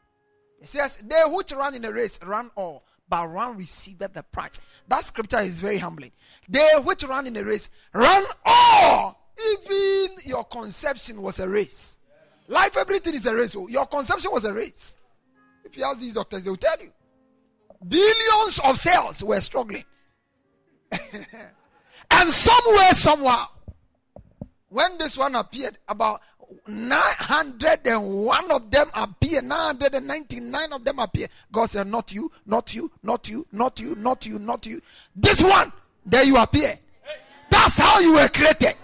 He 0.61 0.67
says, 0.67 0.97
They 1.03 1.23
which 1.27 1.51
run 1.51 1.75
in 1.75 1.83
a 1.83 1.91
race 1.91 2.17
run 2.25 2.51
all, 2.55 2.85
but 3.09 3.29
one 3.29 3.57
received 3.57 3.99
the 3.99 4.23
prize. 4.23 4.61
That 4.87 5.03
scripture 5.03 5.41
is 5.41 5.59
very 5.59 5.77
humbling. 5.77 6.11
They 6.47 6.69
which 6.85 7.03
run 7.03 7.27
in 7.27 7.35
a 7.35 7.43
race 7.43 7.69
run 7.93 8.23
all. 8.45 9.20
Even 9.39 10.17
your 10.25 10.43
conception 10.45 11.21
was 11.21 11.39
a 11.39 11.47
race. 11.47 11.97
Life, 12.47 12.75
everything 12.77 13.15
is 13.15 13.25
a 13.25 13.35
race. 13.35 13.55
Oh, 13.55 13.67
your 13.67 13.85
conception 13.85 14.31
was 14.31 14.45
a 14.45 14.53
race. 14.53 14.97
If 15.63 15.77
you 15.77 15.83
ask 15.83 15.99
these 15.99 16.13
doctors, 16.13 16.43
they 16.43 16.49
will 16.49 16.57
tell 16.57 16.79
you. 16.81 16.91
Billions 17.87 18.59
of 18.63 18.77
cells 18.77 19.23
were 19.23 19.39
struggling. 19.41 19.85
and 20.91 22.29
somewhere, 22.29 22.91
somewhere, 22.91 23.45
when 24.69 24.97
this 24.97 25.17
one 25.17 25.35
appeared, 25.35 25.77
about 25.87 26.21
901 26.67 28.51
of 28.51 28.69
them 28.69 28.87
appear, 28.93 29.41
999 29.41 30.73
of 30.73 30.83
them 30.83 30.99
appear. 30.99 31.27
God 31.51 31.69
said, 31.69 31.87
Not 31.87 32.11
you, 32.13 32.31
not 32.45 32.73
you, 32.73 32.91
not 33.01 33.27
you, 33.29 33.47
not 33.51 33.79
you, 33.79 33.95
not 33.95 34.25
you, 34.25 34.39
not 34.39 34.65
you. 34.65 34.81
This 35.15 35.41
one, 35.41 35.71
there 36.05 36.23
you 36.23 36.37
appear. 36.37 36.77
That's 37.49 37.77
how 37.77 37.99
you 37.99 38.13
were 38.13 38.27
created. 38.27 38.75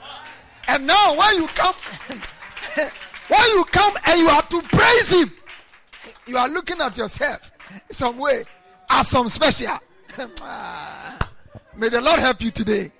And 0.68 0.86
now 0.86 1.18
when 1.18 1.36
you 1.36 1.48
come, 1.48 1.76
when 3.28 3.48
you 3.50 3.64
come 3.72 3.94
and 4.08 4.20
you 4.20 4.28
have 4.30 4.50
to 4.50 4.62
praise 4.62 5.12
him, 5.12 5.32
you 6.26 6.38
are 6.38 6.50
looking 6.50 6.80
at 6.82 6.98
yourself 6.98 7.52
some 7.90 8.18
way 8.18 8.44
as 8.90 9.08
some 9.08 9.30
special. 9.30 9.78
May 11.78 11.90
the 11.90 12.02
Lord 12.02 12.20
help 12.20 12.42
you 12.42 12.52
today. 12.52 12.92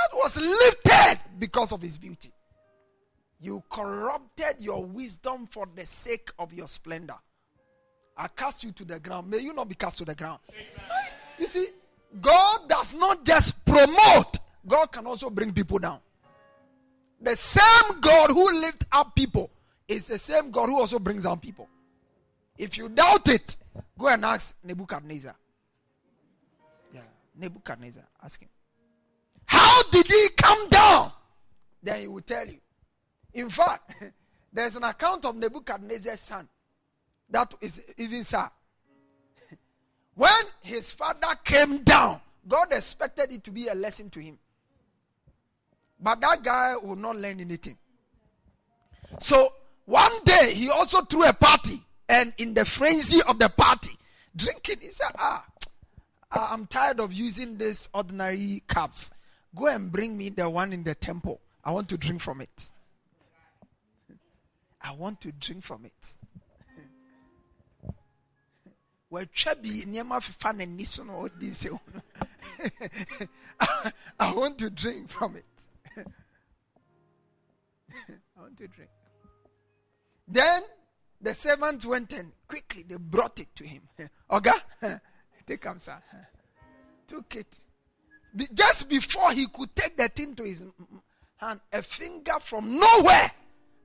Heart 0.00 0.12
was 0.14 0.36
lifted 0.36 1.20
because 1.38 1.72
of 1.72 1.82
his 1.82 1.98
beauty. 1.98 2.32
You 3.40 3.62
corrupted 3.70 4.56
your 4.58 4.84
wisdom 4.84 5.46
for 5.50 5.66
the 5.74 5.86
sake 5.86 6.30
of 6.38 6.52
your 6.52 6.68
splendor. 6.68 7.16
I 8.16 8.28
cast 8.28 8.64
you 8.64 8.72
to 8.72 8.84
the 8.84 9.00
ground. 9.00 9.30
May 9.30 9.38
you 9.38 9.52
not 9.54 9.68
be 9.68 9.74
cast 9.74 9.98
to 9.98 10.04
the 10.04 10.14
ground. 10.14 10.40
You 11.38 11.46
see, 11.46 11.68
God 12.20 12.68
does 12.68 12.94
not 12.94 13.24
just 13.24 13.64
promote, 13.64 14.38
God 14.66 14.92
can 14.92 15.06
also 15.06 15.30
bring 15.30 15.52
people 15.52 15.78
down. 15.78 16.00
The 17.20 17.36
same 17.36 18.00
God 18.00 18.30
who 18.30 18.60
lifts 18.60 18.86
up 18.90 19.14
people 19.14 19.50
is 19.86 20.06
the 20.06 20.18
same 20.18 20.50
God 20.50 20.68
who 20.68 20.78
also 20.78 20.98
brings 20.98 21.24
down 21.24 21.38
people. 21.38 21.68
If 22.56 22.78
you 22.78 22.88
doubt 22.88 23.28
it, 23.28 23.56
go 23.98 24.08
and 24.08 24.24
ask 24.24 24.56
Nebuchadnezzar. 24.64 25.34
Yeah, 26.94 27.00
Nebuchadnezzar. 27.38 28.04
Ask 28.22 28.40
him. 28.40 28.48
How 29.46 29.82
did 29.90 30.06
he 30.06 30.28
come 30.36 30.68
down? 30.68 31.12
Then 31.82 32.00
he 32.00 32.06
will 32.06 32.20
tell 32.20 32.46
you. 32.46 32.58
In 33.34 33.48
fact, 33.50 33.94
there's 34.52 34.76
an 34.76 34.84
account 34.84 35.24
of 35.24 35.36
Nebuchadnezzar's 35.36 36.20
son 36.20 36.48
that 37.28 37.54
is 37.60 37.82
even 37.96 38.24
sad. 38.24 38.50
When 40.14 40.44
his 40.60 40.90
father 40.90 41.34
came 41.42 41.78
down, 41.78 42.20
God 42.46 42.72
expected 42.72 43.32
it 43.32 43.44
to 43.44 43.50
be 43.50 43.68
a 43.68 43.74
lesson 43.74 44.10
to 44.10 44.20
him. 44.20 44.38
But 46.02 46.20
that 46.20 46.42
guy 46.42 46.76
will 46.76 46.96
not 46.96 47.16
learn 47.16 47.40
anything. 47.40 47.76
So 49.18 49.52
one 49.84 50.12
day 50.24 50.52
he 50.54 50.70
also 50.70 51.02
threw 51.02 51.24
a 51.26 51.32
party, 51.32 51.82
and 52.08 52.32
in 52.38 52.54
the 52.54 52.64
frenzy 52.64 53.20
of 53.22 53.38
the 53.38 53.48
party, 53.48 53.96
drinking, 54.34 54.76
he 54.80 54.88
said, 54.90 55.10
Ah, 55.18 55.44
I'm 56.32 56.66
tired 56.66 57.00
of 57.00 57.12
using 57.12 57.58
these 57.58 57.88
ordinary 57.92 58.62
cups. 58.66 59.10
Go 59.54 59.66
and 59.66 59.90
bring 59.90 60.16
me 60.16 60.28
the 60.28 60.48
one 60.48 60.72
in 60.72 60.84
the 60.84 60.94
temple. 60.94 61.40
I 61.64 61.72
want 61.72 61.88
to 61.90 61.98
drink 61.98 62.20
from 62.22 62.40
it. 62.40 62.72
I 64.80 64.92
want 64.92 65.20
to 65.22 65.32
drink 65.32 65.64
from 65.64 65.84
it. 65.84 66.16
wɔatwa 69.10 69.54
bi 69.60 69.68
nneɛma 69.86 70.20
fefa. 70.20 70.54
I 74.20 74.32
want 74.32 74.58
to 74.58 74.70
drink 74.70 75.10
from 75.10 75.36
it. 75.36 75.44
I 78.36 78.40
want 78.40 78.56
to 78.58 78.68
drink. 78.68 78.90
Then 80.26 80.62
the 81.20 81.34
servant 81.34 81.84
went 81.84 82.12
and 82.12 82.32
quickly 82.46 82.84
they 82.84 82.96
brought 82.96 83.38
it 83.40 83.48
to 83.56 83.64
him. 83.64 83.82
Oga, 84.30 84.54
take 85.46 85.60
come, 85.60 85.78
sir. 85.78 86.00
Took 87.08 87.36
it. 87.36 87.60
Be- 88.34 88.48
just 88.54 88.88
before 88.88 89.32
he 89.32 89.46
could 89.46 89.74
take 89.74 89.96
the 89.96 90.08
thing 90.08 90.34
to 90.36 90.44
his 90.44 90.62
hand, 91.36 91.60
a 91.72 91.82
finger 91.82 92.38
from 92.40 92.78
nowhere 92.78 93.30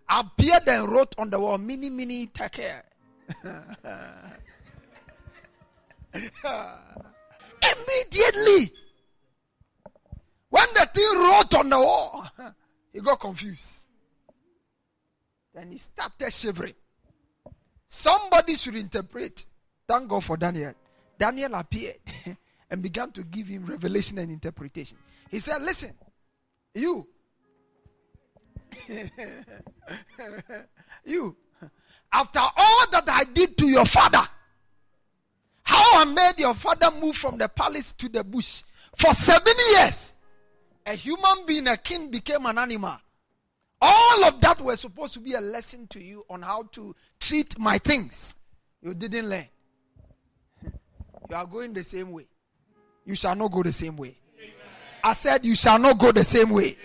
appeared 0.07 0.67
and 0.67 0.89
wrote 0.89 1.15
on 1.17 1.29
the 1.29 1.39
wall, 1.39 1.57
Mini 1.57 1.89
Mini 1.89 2.27
take. 2.27 2.61
Immediately, 7.73 8.73
when 10.49 10.67
the 10.75 10.89
thing 10.93 11.11
wrote 11.15 11.55
on 11.55 11.69
the 11.69 11.79
wall, 11.79 12.27
he 12.93 13.01
got 13.01 13.19
confused. 13.19 13.84
Then 15.55 15.71
he 15.71 15.77
started 15.77 16.31
shivering. 16.33 16.73
Somebody 17.87 18.55
should 18.55 18.75
interpret. 18.75 19.45
Thank 19.87 20.09
God 20.09 20.23
for 20.25 20.35
Daniel. 20.35 20.73
Daniel 21.17 21.55
appeared 21.55 21.95
and 22.69 22.81
began 22.81 23.11
to 23.13 23.23
give 23.23 23.47
him 23.47 23.65
revelation 23.65 24.17
and 24.17 24.29
interpretation. 24.29 24.97
He 25.31 25.39
said, 25.39 25.63
Listen, 25.63 25.93
you, 26.73 27.07
you, 31.05 31.37
after 32.11 32.39
all 32.39 32.87
that 32.91 33.05
I 33.07 33.23
did 33.23 33.57
to 33.57 33.67
your 33.67 33.85
father, 33.85 34.27
how 35.63 36.01
I 36.01 36.05
made 36.05 36.33
your 36.37 36.53
father 36.53 36.91
move 36.99 37.15
from 37.15 37.37
the 37.37 37.47
palace 37.47 37.93
to 37.93 38.09
the 38.09 38.25
bush 38.25 38.63
for 38.97 39.13
seven 39.13 39.53
years. 39.71 40.13
A 40.85 40.93
human 40.93 41.45
being, 41.47 41.67
a 41.67 41.77
king, 41.77 42.11
became 42.11 42.45
an 42.45 42.57
animal. 42.57 42.97
Of 44.25 44.41
that 44.41 44.59
was 44.59 44.79
supposed 44.79 45.13
to 45.13 45.19
be 45.19 45.33
a 45.33 45.41
lesson 45.41 45.87
to 45.87 46.03
you 46.03 46.25
on 46.29 46.41
how 46.41 46.63
to 46.73 46.95
treat 47.19 47.59
my 47.59 47.77
things. 47.77 48.35
You 48.81 48.93
didn't 48.93 49.29
learn. 49.29 49.47
You 51.29 51.35
are 51.35 51.45
going 51.47 51.73
the 51.73 51.83
same 51.83 52.11
way. 52.11 52.27
You 53.03 53.15
shall 53.15 53.35
not 53.35 53.51
go 53.51 53.63
the 53.63 53.73
same 53.73 53.97
way. 53.97 54.15
I 55.03 55.13
said, 55.13 55.43
You 55.45 55.55
shall 55.55 55.79
not 55.79 55.97
go 55.97 56.11
the 56.11 56.23
same 56.23 56.49
way. 56.51 56.77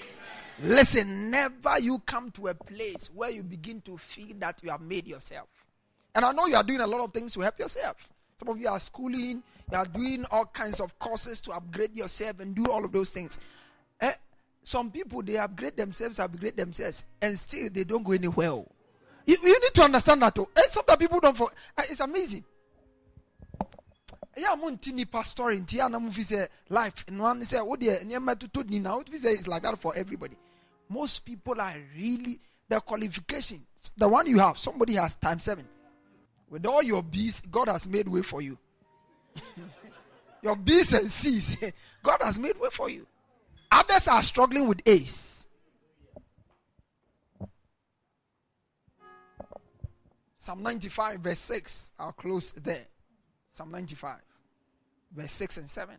Listen, 0.62 1.31
never 1.31 1.79
you 1.81 1.98
come 2.00 2.31
to 2.33 2.48
a 2.48 2.55
place 2.55 3.11
where 3.14 3.31
you 3.31 3.42
begin 3.42 3.81
to 3.83 3.96
feel 3.96 4.37
that 4.38 4.59
you 4.62 4.70
have 4.70 4.81
made 4.83 5.07
yourself. 5.07 5.48
And 6.14 6.24
I 6.24 6.33
know 6.33 6.46
you 6.46 6.57
are 6.57 6.62
doing 6.62 6.81
a 6.81 6.87
lot 6.87 7.00
of 7.00 7.12
things 7.12 7.33
to 7.35 7.40
help 7.40 7.59
yourself. 7.59 7.96
Some 8.38 8.48
of 8.48 8.59
you 8.59 8.68
are 8.68 8.81
schooling, 8.81 9.42
you 9.70 9.79
are 9.79 9.87
doing 9.87 10.24
all 10.31 10.46
kinds 10.46 10.81
of 10.81 10.98
courses 10.98 11.40
to 11.42 11.53
upgrade 11.53 11.94
yourself 11.94 12.40
and 12.40 12.55
do 12.55 12.66
all 12.66 12.85
of 12.85 12.92
those 12.92 13.11
things. 13.11 13.38
Eh, 14.00 14.12
some 14.62 14.90
people 14.90 15.23
they 15.23 15.37
upgrade 15.37 15.77
themselves, 15.77 16.18
upgrade 16.18 16.57
themselves, 16.57 17.05
and 17.20 17.38
still 17.38 17.68
they 17.70 17.85
don't 17.85 18.03
go 18.03 18.12
anywhere. 18.12 18.64
You, 19.27 19.37
you 19.42 19.61
need 19.61 19.75
to 19.75 19.83
understand 19.83 20.23
that. 20.23 20.38
Oh. 20.38 20.49
Eh, 20.57 20.62
some 20.68 20.85
the 20.87 20.96
people 20.96 21.20
don't. 21.20 21.37
For, 21.37 21.51
eh, 21.79 21.85
it's 21.90 22.01
amazing. 22.01 22.44
Yeah, 24.37 24.53
I'm 24.53 24.62
on 24.62 24.79
nipa 24.92 25.25
story. 25.25 25.59
Nti 25.59 25.90
na 25.90 25.99
mo 25.99 26.11
fi 26.11 26.23
say 26.23 26.46
life. 26.68 27.05
And 27.09 27.20
one 27.20 27.42
say, 27.42 27.59
"Oh 27.61 27.77
dear, 27.77 27.99
nneɛma 27.99 28.38
toto 28.38 28.62
ni 28.62 28.79
na." 28.79 28.96
What 28.96 29.09
say 29.14 29.33
it's 29.33 29.49
like 29.49 29.62
that 29.62 29.79
for 29.79 29.94
everybody. 29.96 30.37
Most 30.88 31.25
people 31.25 31.61
are 31.61 31.75
really 31.96 32.40
the 32.68 32.81
qualifications. 32.81 33.62
The 33.96 34.09
one 34.09 34.27
you 34.27 34.38
have, 34.38 34.59
somebody 34.59 34.94
has 34.94 35.14
time 35.16 35.38
seven. 35.40 35.66
With 36.49 36.66
all 36.66 36.83
your 36.83 37.03
B's, 37.03 37.40
God 37.40 37.68
has 37.68 37.88
made 37.88 38.09
way 38.09 38.23
for 38.23 38.42
you. 38.42 38.59
your 40.42 40.57
B's 40.57 40.92
and 40.92 41.11
C's, 41.11 41.57
God 42.03 42.18
has 42.23 42.38
made 42.38 42.59
way 42.59 42.68
for 42.73 42.90
you. 42.90 43.07
Others 43.70 44.09
are 44.09 44.22
struggling 44.22 44.66
with 44.66 44.80
A's. 44.87 45.46
Psalm 50.38 50.62
95, 50.62 51.20
verse 51.20 51.38
6. 51.38 51.92
I'll 51.98 52.12
close 52.12 52.52
there. 52.52 52.87
Psalm 53.52 53.70
95, 53.70 54.16
verse 55.14 55.33
6 55.33 55.59
and 55.59 55.68
7. 55.70 55.94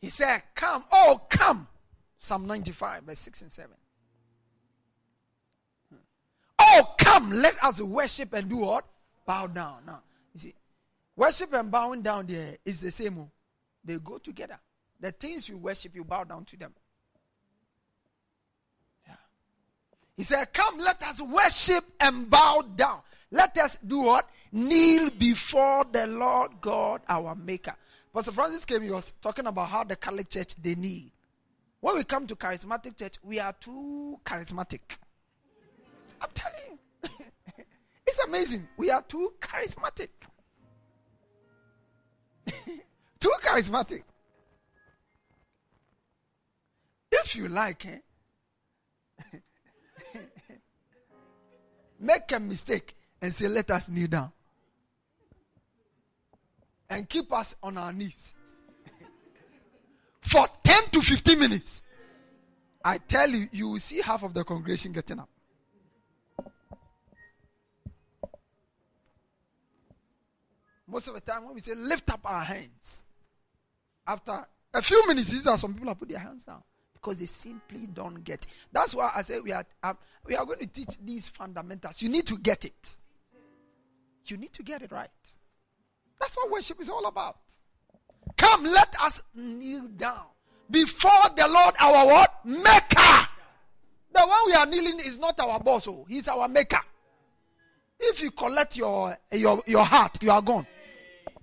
He 0.00 0.08
said, 0.08 0.42
Come, 0.54 0.84
oh, 0.90 1.20
come. 1.28 1.68
Psalm 2.18 2.46
95, 2.46 3.02
verse 3.02 3.18
6 3.20 3.42
and 3.42 3.52
7. 3.52 3.70
Oh, 6.58 6.94
come, 6.98 7.30
let 7.30 7.62
us 7.62 7.80
worship 7.80 8.32
and 8.32 8.48
do 8.48 8.56
what? 8.56 8.86
Bow 9.26 9.46
down. 9.46 9.82
Now, 9.86 10.00
you 10.32 10.40
see, 10.40 10.54
worship 11.14 11.52
and 11.52 11.70
bowing 11.70 12.02
down 12.02 12.26
there 12.26 12.56
is 12.64 12.80
the 12.80 12.90
same. 12.90 13.18
oh. 13.18 13.30
They 13.84 13.98
go 13.98 14.18
together. 14.18 14.58
The 15.00 15.12
things 15.12 15.48
you 15.48 15.58
worship, 15.58 15.94
you 15.94 16.04
bow 16.04 16.24
down 16.24 16.44
to 16.46 16.56
them. 16.56 16.72
Yeah. 19.06 19.14
He 20.16 20.22
said, 20.22 20.52
Come, 20.52 20.78
let 20.78 21.02
us 21.02 21.20
worship 21.20 21.84
and 22.00 22.30
bow 22.30 22.62
down. 22.74 23.00
Let 23.30 23.58
us 23.58 23.78
do 23.86 24.00
what? 24.00 24.28
Kneel 24.52 25.10
before 25.10 25.84
the 25.90 26.06
Lord 26.06 26.52
God, 26.60 27.02
our 27.08 27.34
Maker. 27.34 27.74
Pastor 28.14 28.32
Francis 28.32 28.64
came, 28.64 28.82
he 28.82 28.90
was 28.90 29.12
talking 29.20 29.46
about 29.46 29.68
how 29.68 29.82
the 29.82 29.96
Catholic 29.96 30.30
Church 30.30 30.54
they 30.62 30.76
kneel. 30.76 31.10
When 31.84 31.96
we 31.96 32.04
come 32.04 32.26
to 32.28 32.34
charismatic 32.34 32.96
church, 32.96 33.16
we 33.22 33.38
are 33.40 33.52
too 33.60 34.18
charismatic. 34.24 34.80
I'm 36.18 36.30
telling 36.32 36.58
you. 36.70 37.10
it's 38.06 38.24
amazing. 38.24 38.66
We 38.78 38.90
are 38.90 39.02
too 39.02 39.34
charismatic. 39.38 40.08
too 43.20 43.32
charismatic. 43.42 44.02
If 47.24 47.36
you 47.36 47.48
like, 47.48 47.86
eh, 47.86 47.98
make 51.98 52.30
a 52.32 52.38
mistake 52.38 52.94
and 53.22 53.32
say, 53.32 53.48
Let 53.48 53.70
us 53.70 53.88
kneel 53.88 54.08
down. 54.08 54.30
And 56.90 57.08
keep 57.08 57.32
us 57.32 57.56
on 57.62 57.78
our 57.78 57.94
knees 57.94 58.34
for 60.20 60.46
10 60.62 60.84
to 60.92 61.00
15 61.00 61.38
minutes. 61.38 61.82
I 62.84 62.98
tell 62.98 63.30
you, 63.30 63.48
you 63.50 63.68
will 63.70 63.80
see 63.80 64.02
half 64.02 64.22
of 64.22 64.34
the 64.34 64.44
congregation 64.44 64.92
getting 64.92 65.18
up. 65.18 65.30
Most 70.86 71.08
of 71.08 71.14
the 71.14 71.20
time, 71.22 71.46
when 71.46 71.54
we 71.54 71.62
say 71.62 71.74
lift 71.74 72.10
up 72.10 72.20
our 72.24 72.44
hands, 72.44 73.06
after 74.06 74.46
a 74.74 74.82
few 74.82 75.08
minutes, 75.08 75.30
these 75.30 75.46
are 75.46 75.56
some 75.56 75.72
people 75.72 75.88
have 75.88 75.98
put 75.98 76.10
their 76.10 76.18
hands 76.18 76.44
down 76.44 76.62
because 77.04 77.18
they 77.18 77.26
simply 77.26 77.86
don't 77.86 78.24
get. 78.24 78.44
It. 78.44 78.46
That's 78.72 78.94
why 78.94 79.10
I 79.14 79.22
say 79.22 79.40
we 79.40 79.52
are 79.52 79.64
um, 79.82 79.98
we 80.26 80.34
are 80.36 80.46
going 80.46 80.60
to 80.60 80.66
teach 80.66 80.96
these 81.04 81.28
fundamentals. 81.28 82.00
You 82.00 82.08
need 82.08 82.26
to 82.26 82.38
get 82.38 82.64
it. 82.64 82.96
You 84.26 84.38
need 84.38 84.54
to 84.54 84.62
get 84.62 84.80
it 84.80 84.90
right. 84.90 85.10
That's 86.18 86.34
what 86.36 86.50
worship 86.50 86.80
is 86.80 86.88
all 86.88 87.06
about. 87.06 87.36
Come, 88.38 88.64
let 88.64 88.94
us 89.02 89.22
kneel 89.34 89.86
down 89.96 90.24
before 90.70 91.10
the 91.36 91.46
Lord 91.46 91.74
our 91.78 92.06
what? 92.06 92.46
Maker. 92.46 93.28
The 94.14 94.20
one 94.20 94.46
we 94.46 94.54
are 94.54 94.64
kneeling 94.64 94.98
is 95.00 95.18
not 95.18 95.38
our 95.40 95.60
boss, 95.60 95.86
oh, 95.88 96.06
he's 96.08 96.28
our 96.28 96.48
maker. 96.48 96.80
If 98.00 98.22
you 98.22 98.30
collect 98.30 98.76
your, 98.76 99.16
your, 99.32 99.62
your 99.66 99.84
heart, 99.84 100.22
you 100.22 100.30
are 100.30 100.40
gone. 100.40 100.66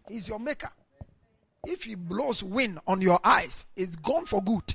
He's 0.09 0.27
your 0.27 0.39
maker. 0.39 0.71
If 1.65 1.83
he 1.83 1.95
blows 1.95 2.41
wind 2.41 2.79
on 2.87 3.01
your 3.01 3.19
eyes, 3.23 3.67
it's 3.75 3.95
gone 3.97 4.25
for 4.25 4.41
good. 4.41 4.73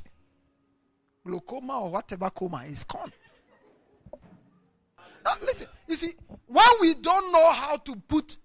Glaucoma 1.27 1.81
or 1.81 1.91
whatever 1.91 2.31
coma 2.31 2.65
is 2.69 2.85
gone. 2.85 3.13
Now, 5.25 5.33
listen, 5.43 5.67
you 5.89 5.97
see, 5.97 6.15
when 6.47 6.67
we 6.81 6.95
don't 6.95 7.33
know 7.33 7.51
how 7.51 7.77
to 7.79 7.97
put 7.97 8.37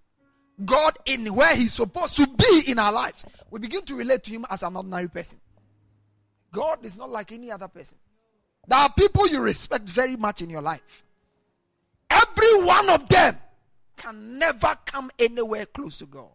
God 0.65 0.97
in 1.05 1.33
where 1.33 1.55
He's 1.55 1.73
supposed 1.73 2.15
to 2.17 2.27
be 2.27 2.63
in 2.67 2.79
our 2.79 2.91
lives, 2.91 3.25
we 3.51 3.59
begin 3.59 3.83
to 3.83 3.95
relate 3.95 4.23
to 4.23 4.31
Him 4.31 4.45
as 4.49 4.63
an 4.63 4.75
ordinary 4.75 5.07
person. 5.07 5.39
God 6.51 6.85
is 6.85 6.97
not 6.97 7.09
like 7.09 7.31
any 7.31 7.51
other 7.51 7.67
person. 7.67 7.97
There 8.67 8.79
are 8.79 8.91
people 8.91 9.27
you 9.27 9.39
respect 9.39 9.87
very 9.87 10.15
much 10.15 10.41
in 10.41 10.49
your 10.49 10.61
life. 10.61 10.81
Every 12.09 12.63
one 12.63 12.89
of 12.89 13.07
them 13.07 13.37
can 13.95 14.39
never 14.39 14.75
come 14.85 15.11
anywhere 15.19 15.65
close 15.67 15.99
to 15.99 16.05
God. 16.05 16.29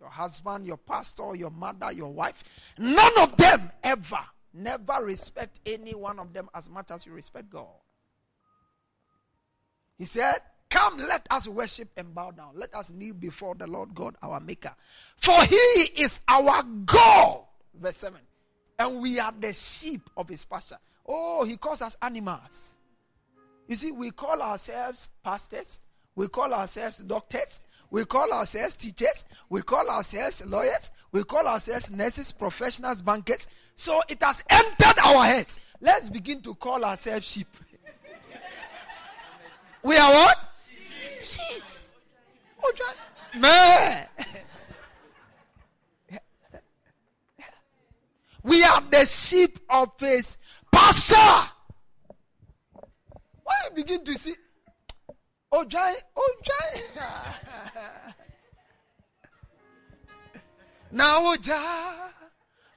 Your 0.00 0.08
husband, 0.08 0.66
your 0.66 0.76
pastor, 0.76 1.34
your 1.34 1.50
mother, 1.50 1.92
your 1.92 2.12
wife, 2.12 2.42
none 2.78 3.18
of 3.18 3.36
them 3.36 3.70
ever, 3.82 4.20
never 4.52 5.04
respect 5.04 5.60
any 5.66 5.94
one 5.94 6.18
of 6.18 6.32
them 6.32 6.48
as 6.54 6.68
much 6.68 6.90
as 6.90 7.06
you 7.06 7.12
respect 7.12 7.50
God. 7.50 7.66
He 9.96 10.04
said, 10.04 10.40
Come, 10.70 10.98
let 10.98 11.26
us 11.30 11.48
worship 11.48 11.88
and 11.96 12.14
bow 12.14 12.30
down. 12.30 12.50
Let 12.54 12.74
us 12.74 12.90
kneel 12.90 13.14
before 13.14 13.54
the 13.54 13.66
Lord 13.66 13.94
God, 13.94 14.16
our 14.22 14.38
Maker. 14.38 14.74
For 15.16 15.42
he 15.44 15.54
is 15.54 16.20
our 16.28 16.62
God. 16.62 17.40
Verse 17.74 17.96
7. 17.96 18.20
And 18.78 19.00
we 19.00 19.18
are 19.18 19.32
the 19.38 19.52
sheep 19.52 20.08
of 20.16 20.28
his 20.28 20.44
pasture. 20.44 20.78
Oh, 21.06 21.44
he 21.44 21.56
calls 21.56 21.80
us 21.80 21.96
animals. 22.02 22.76
You 23.66 23.76
see, 23.76 23.92
we 23.92 24.10
call 24.10 24.40
ourselves 24.42 25.10
pastors, 25.24 25.80
we 26.14 26.28
call 26.28 26.52
ourselves 26.54 26.98
doctors, 26.98 27.60
we 27.90 28.04
call 28.04 28.32
ourselves 28.32 28.76
teachers, 28.76 29.24
we 29.48 29.62
call 29.62 29.88
ourselves 29.88 30.44
lawyers, 30.46 30.90
we 31.12 31.24
call 31.24 31.46
ourselves 31.46 31.90
nurses, 31.90 32.32
professionals, 32.32 33.02
bankers. 33.02 33.46
So 33.78 34.02
it 34.08 34.20
has 34.24 34.42
entered 34.50 34.98
our 35.04 35.24
heads. 35.24 35.60
Let's 35.80 36.10
begin 36.10 36.42
to 36.42 36.56
call 36.56 36.84
ourselves 36.84 37.30
sheep. 37.30 37.46
we 39.84 39.96
are 39.96 40.10
what? 40.10 40.36
Sheep. 41.20 41.62
Oh, 42.60 42.72
man. 43.36 44.08
We 48.42 48.64
are 48.64 48.82
the 48.90 49.06
sheep 49.06 49.60
of 49.70 49.92
his 50.00 50.38
pasture. 50.72 51.48
Why 53.44 53.54
you 53.64 53.76
begin 53.76 54.04
to 54.06 54.14
see? 54.14 54.34
Oh, 55.52 55.64
Jai, 55.64 55.94
oh, 56.16 56.34
Jai. 56.42 56.82
now, 60.90 61.36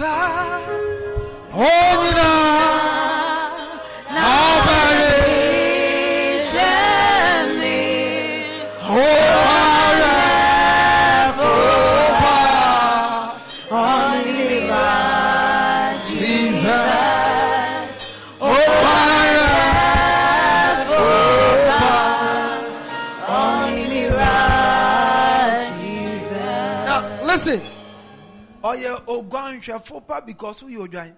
Now, 0.00 0.06
Jah, 0.06 0.60
Holy 1.52 2.14
Now, 2.14 2.43
ogwanhwɛfo 29.64 30.06
pa 30.06 30.20
because 30.20 30.60
who 30.60 30.68
you 30.68 30.80
odwan. 30.80 31.12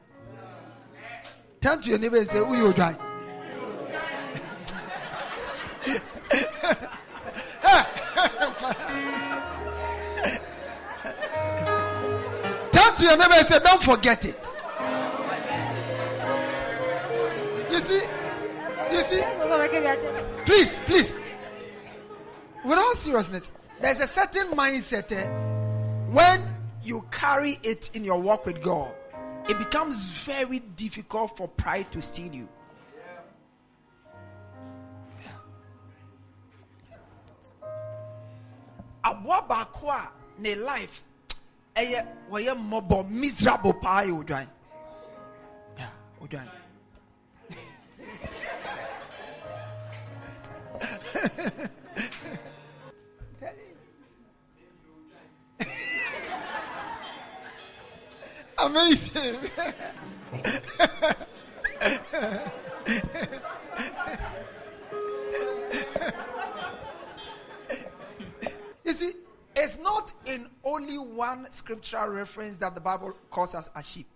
Turn 1.60 1.80
to 1.80 1.90
your 1.90 1.98
neighbor 1.98 2.18
and 2.18 2.28
say, 2.28 2.38
Who 2.38 2.56
you 2.56 2.72
odwan? 2.72 2.96
Turn 12.72 12.96
to 12.96 13.04
your 13.04 13.16
neighbor 13.16 13.34
and 13.34 13.46
say, 13.46 13.58
Don't 13.64 13.82
forget 13.82 14.24
it. 14.24 14.46
You 17.70 17.78
see, 17.80 18.02
you 18.92 19.00
see, 19.00 19.22
please, 20.44 20.76
please, 20.86 21.14
with 22.64 22.78
all 22.78 22.94
seriousness, 22.94 23.50
there's 23.80 24.00
a 24.00 24.06
certain 24.06 24.48
mindset 24.52 25.10
eh, 25.12 25.28
when 26.10 26.55
you 26.86 27.04
carry 27.10 27.58
it 27.62 27.90
in 27.94 28.04
your 28.04 28.20
walk 28.20 28.46
with 28.46 28.62
God, 28.62 28.94
it 29.48 29.58
becomes 29.58 30.04
very 30.06 30.60
difficult 30.76 31.36
for 31.36 31.48
pride 31.48 31.90
to 31.92 32.00
steal 32.00 32.32
you. 32.34 32.48
aboa 39.06 40.10
ne 40.38 40.54
life 40.56 41.02
ɛyɛ 41.76 42.06
wɔyɛ 42.30 42.52
mmɔbɔ 42.54 43.08
miserable 43.08 43.74
paa 43.74 44.02
yɛ 44.02 44.12
odwan. 44.24 44.48
Yeah, 45.78 45.90
odwan 46.20 46.48
Amazing. 58.66 59.36
you 68.84 68.92
see, 68.92 69.12
it's 69.54 69.78
not 69.78 70.12
in 70.24 70.48
only 70.64 70.98
one 70.98 71.46
scriptural 71.52 72.08
reference 72.08 72.56
that 72.56 72.74
the 72.74 72.80
Bible 72.80 73.16
calls 73.30 73.54
us 73.54 73.70
a 73.76 73.84
sheep. 73.84 74.08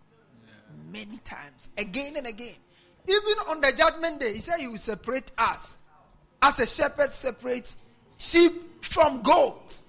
Many 0.90 1.18
times, 1.18 1.68
again 1.78 2.16
and 2.16 2.26
again. 2.26 2.56
Even 3.06 3.34
on 3.48 3.60
the 3.60 3.72
judgment 3.76 4.18
day, 4.18 4.32
he 4.34 4.40
said 4.40 4.58
he 4.58 4.66
will 4.66 4.78
separate 4.78 5.30
us 5.38 5.78
as 6.42 6.58
a 6.58 6.66
shepherd 6.66 7.14
separates 7.14 7.76
sheep 8.18 8.84
from 8.84 9.22
goats. 9.22 9.84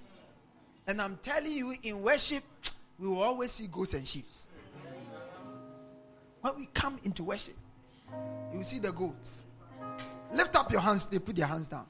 And 0.86 1.02
I'm 1.02 1.18
telling 1.24 1.52
you, 1.52 1.74
in 1.82 2.04
worship, 2.04 2.44
we 3.00 3.08
will 3.08 3.24
always 3.24 3.54
see 3.54 3.66
goats 3.66 3.96
and 3.96 4.08
sheep. 4.08 4.28
When 6.42 6.58
we 6.58 6.68
come 6.74 7.00
into 7.04 7.24
worship, 7.24 7.56
you 8.54 8.64
see 8.64 8.80
the 8.80 8.92
goats. 8.92 9.46
Lift 10.34 10.56
up 10.56 10.72
your 10.72 10.82
hands, 10.82 11.06
they 11.06 11.20
put 11.20 11.36
their 11.36 11.46
hands 11.46 11.68
down. 11.68 11.86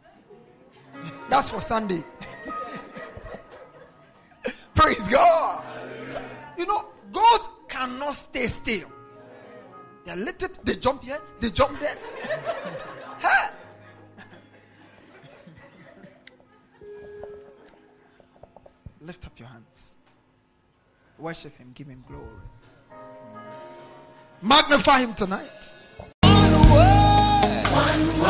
That's 1.30 1.48
for 1.50 1.62
Sunday. 1.62 2.04
Praise 4.76 5.08
God. 5.08 5.64
You 6.58 6.66
know, 6.66 6.88
goats 7.12 7.50
cannot 7.70 8.16
stay 8.16 8.48
still. 8.48 8.92
They 10.06 10.12
are 10.12 10.18
little, 10.18 10.50
they 10.64 10.76
jump 10.76 11.04
here, 11.04 11.20
they 11.40 11.52
jump 11.52 11.80
there. 11.80 11.96
Lift 19.02 19.26
up 19.26 19.40
your 19.40 19.48
hands. 19.48 19.94
Worship 21.18 21.58
him, 21.58 21.72
give 21.74 21.88
him 21.88 22.04
glory. 22.08 22.26
Magnify 24.44 25.02
him 25.02 25.14
tonight. 25.14 25.52
One 26.24 26.52
word. 26.52 27.68
One 27.72 28.08
word. 28.20 28.28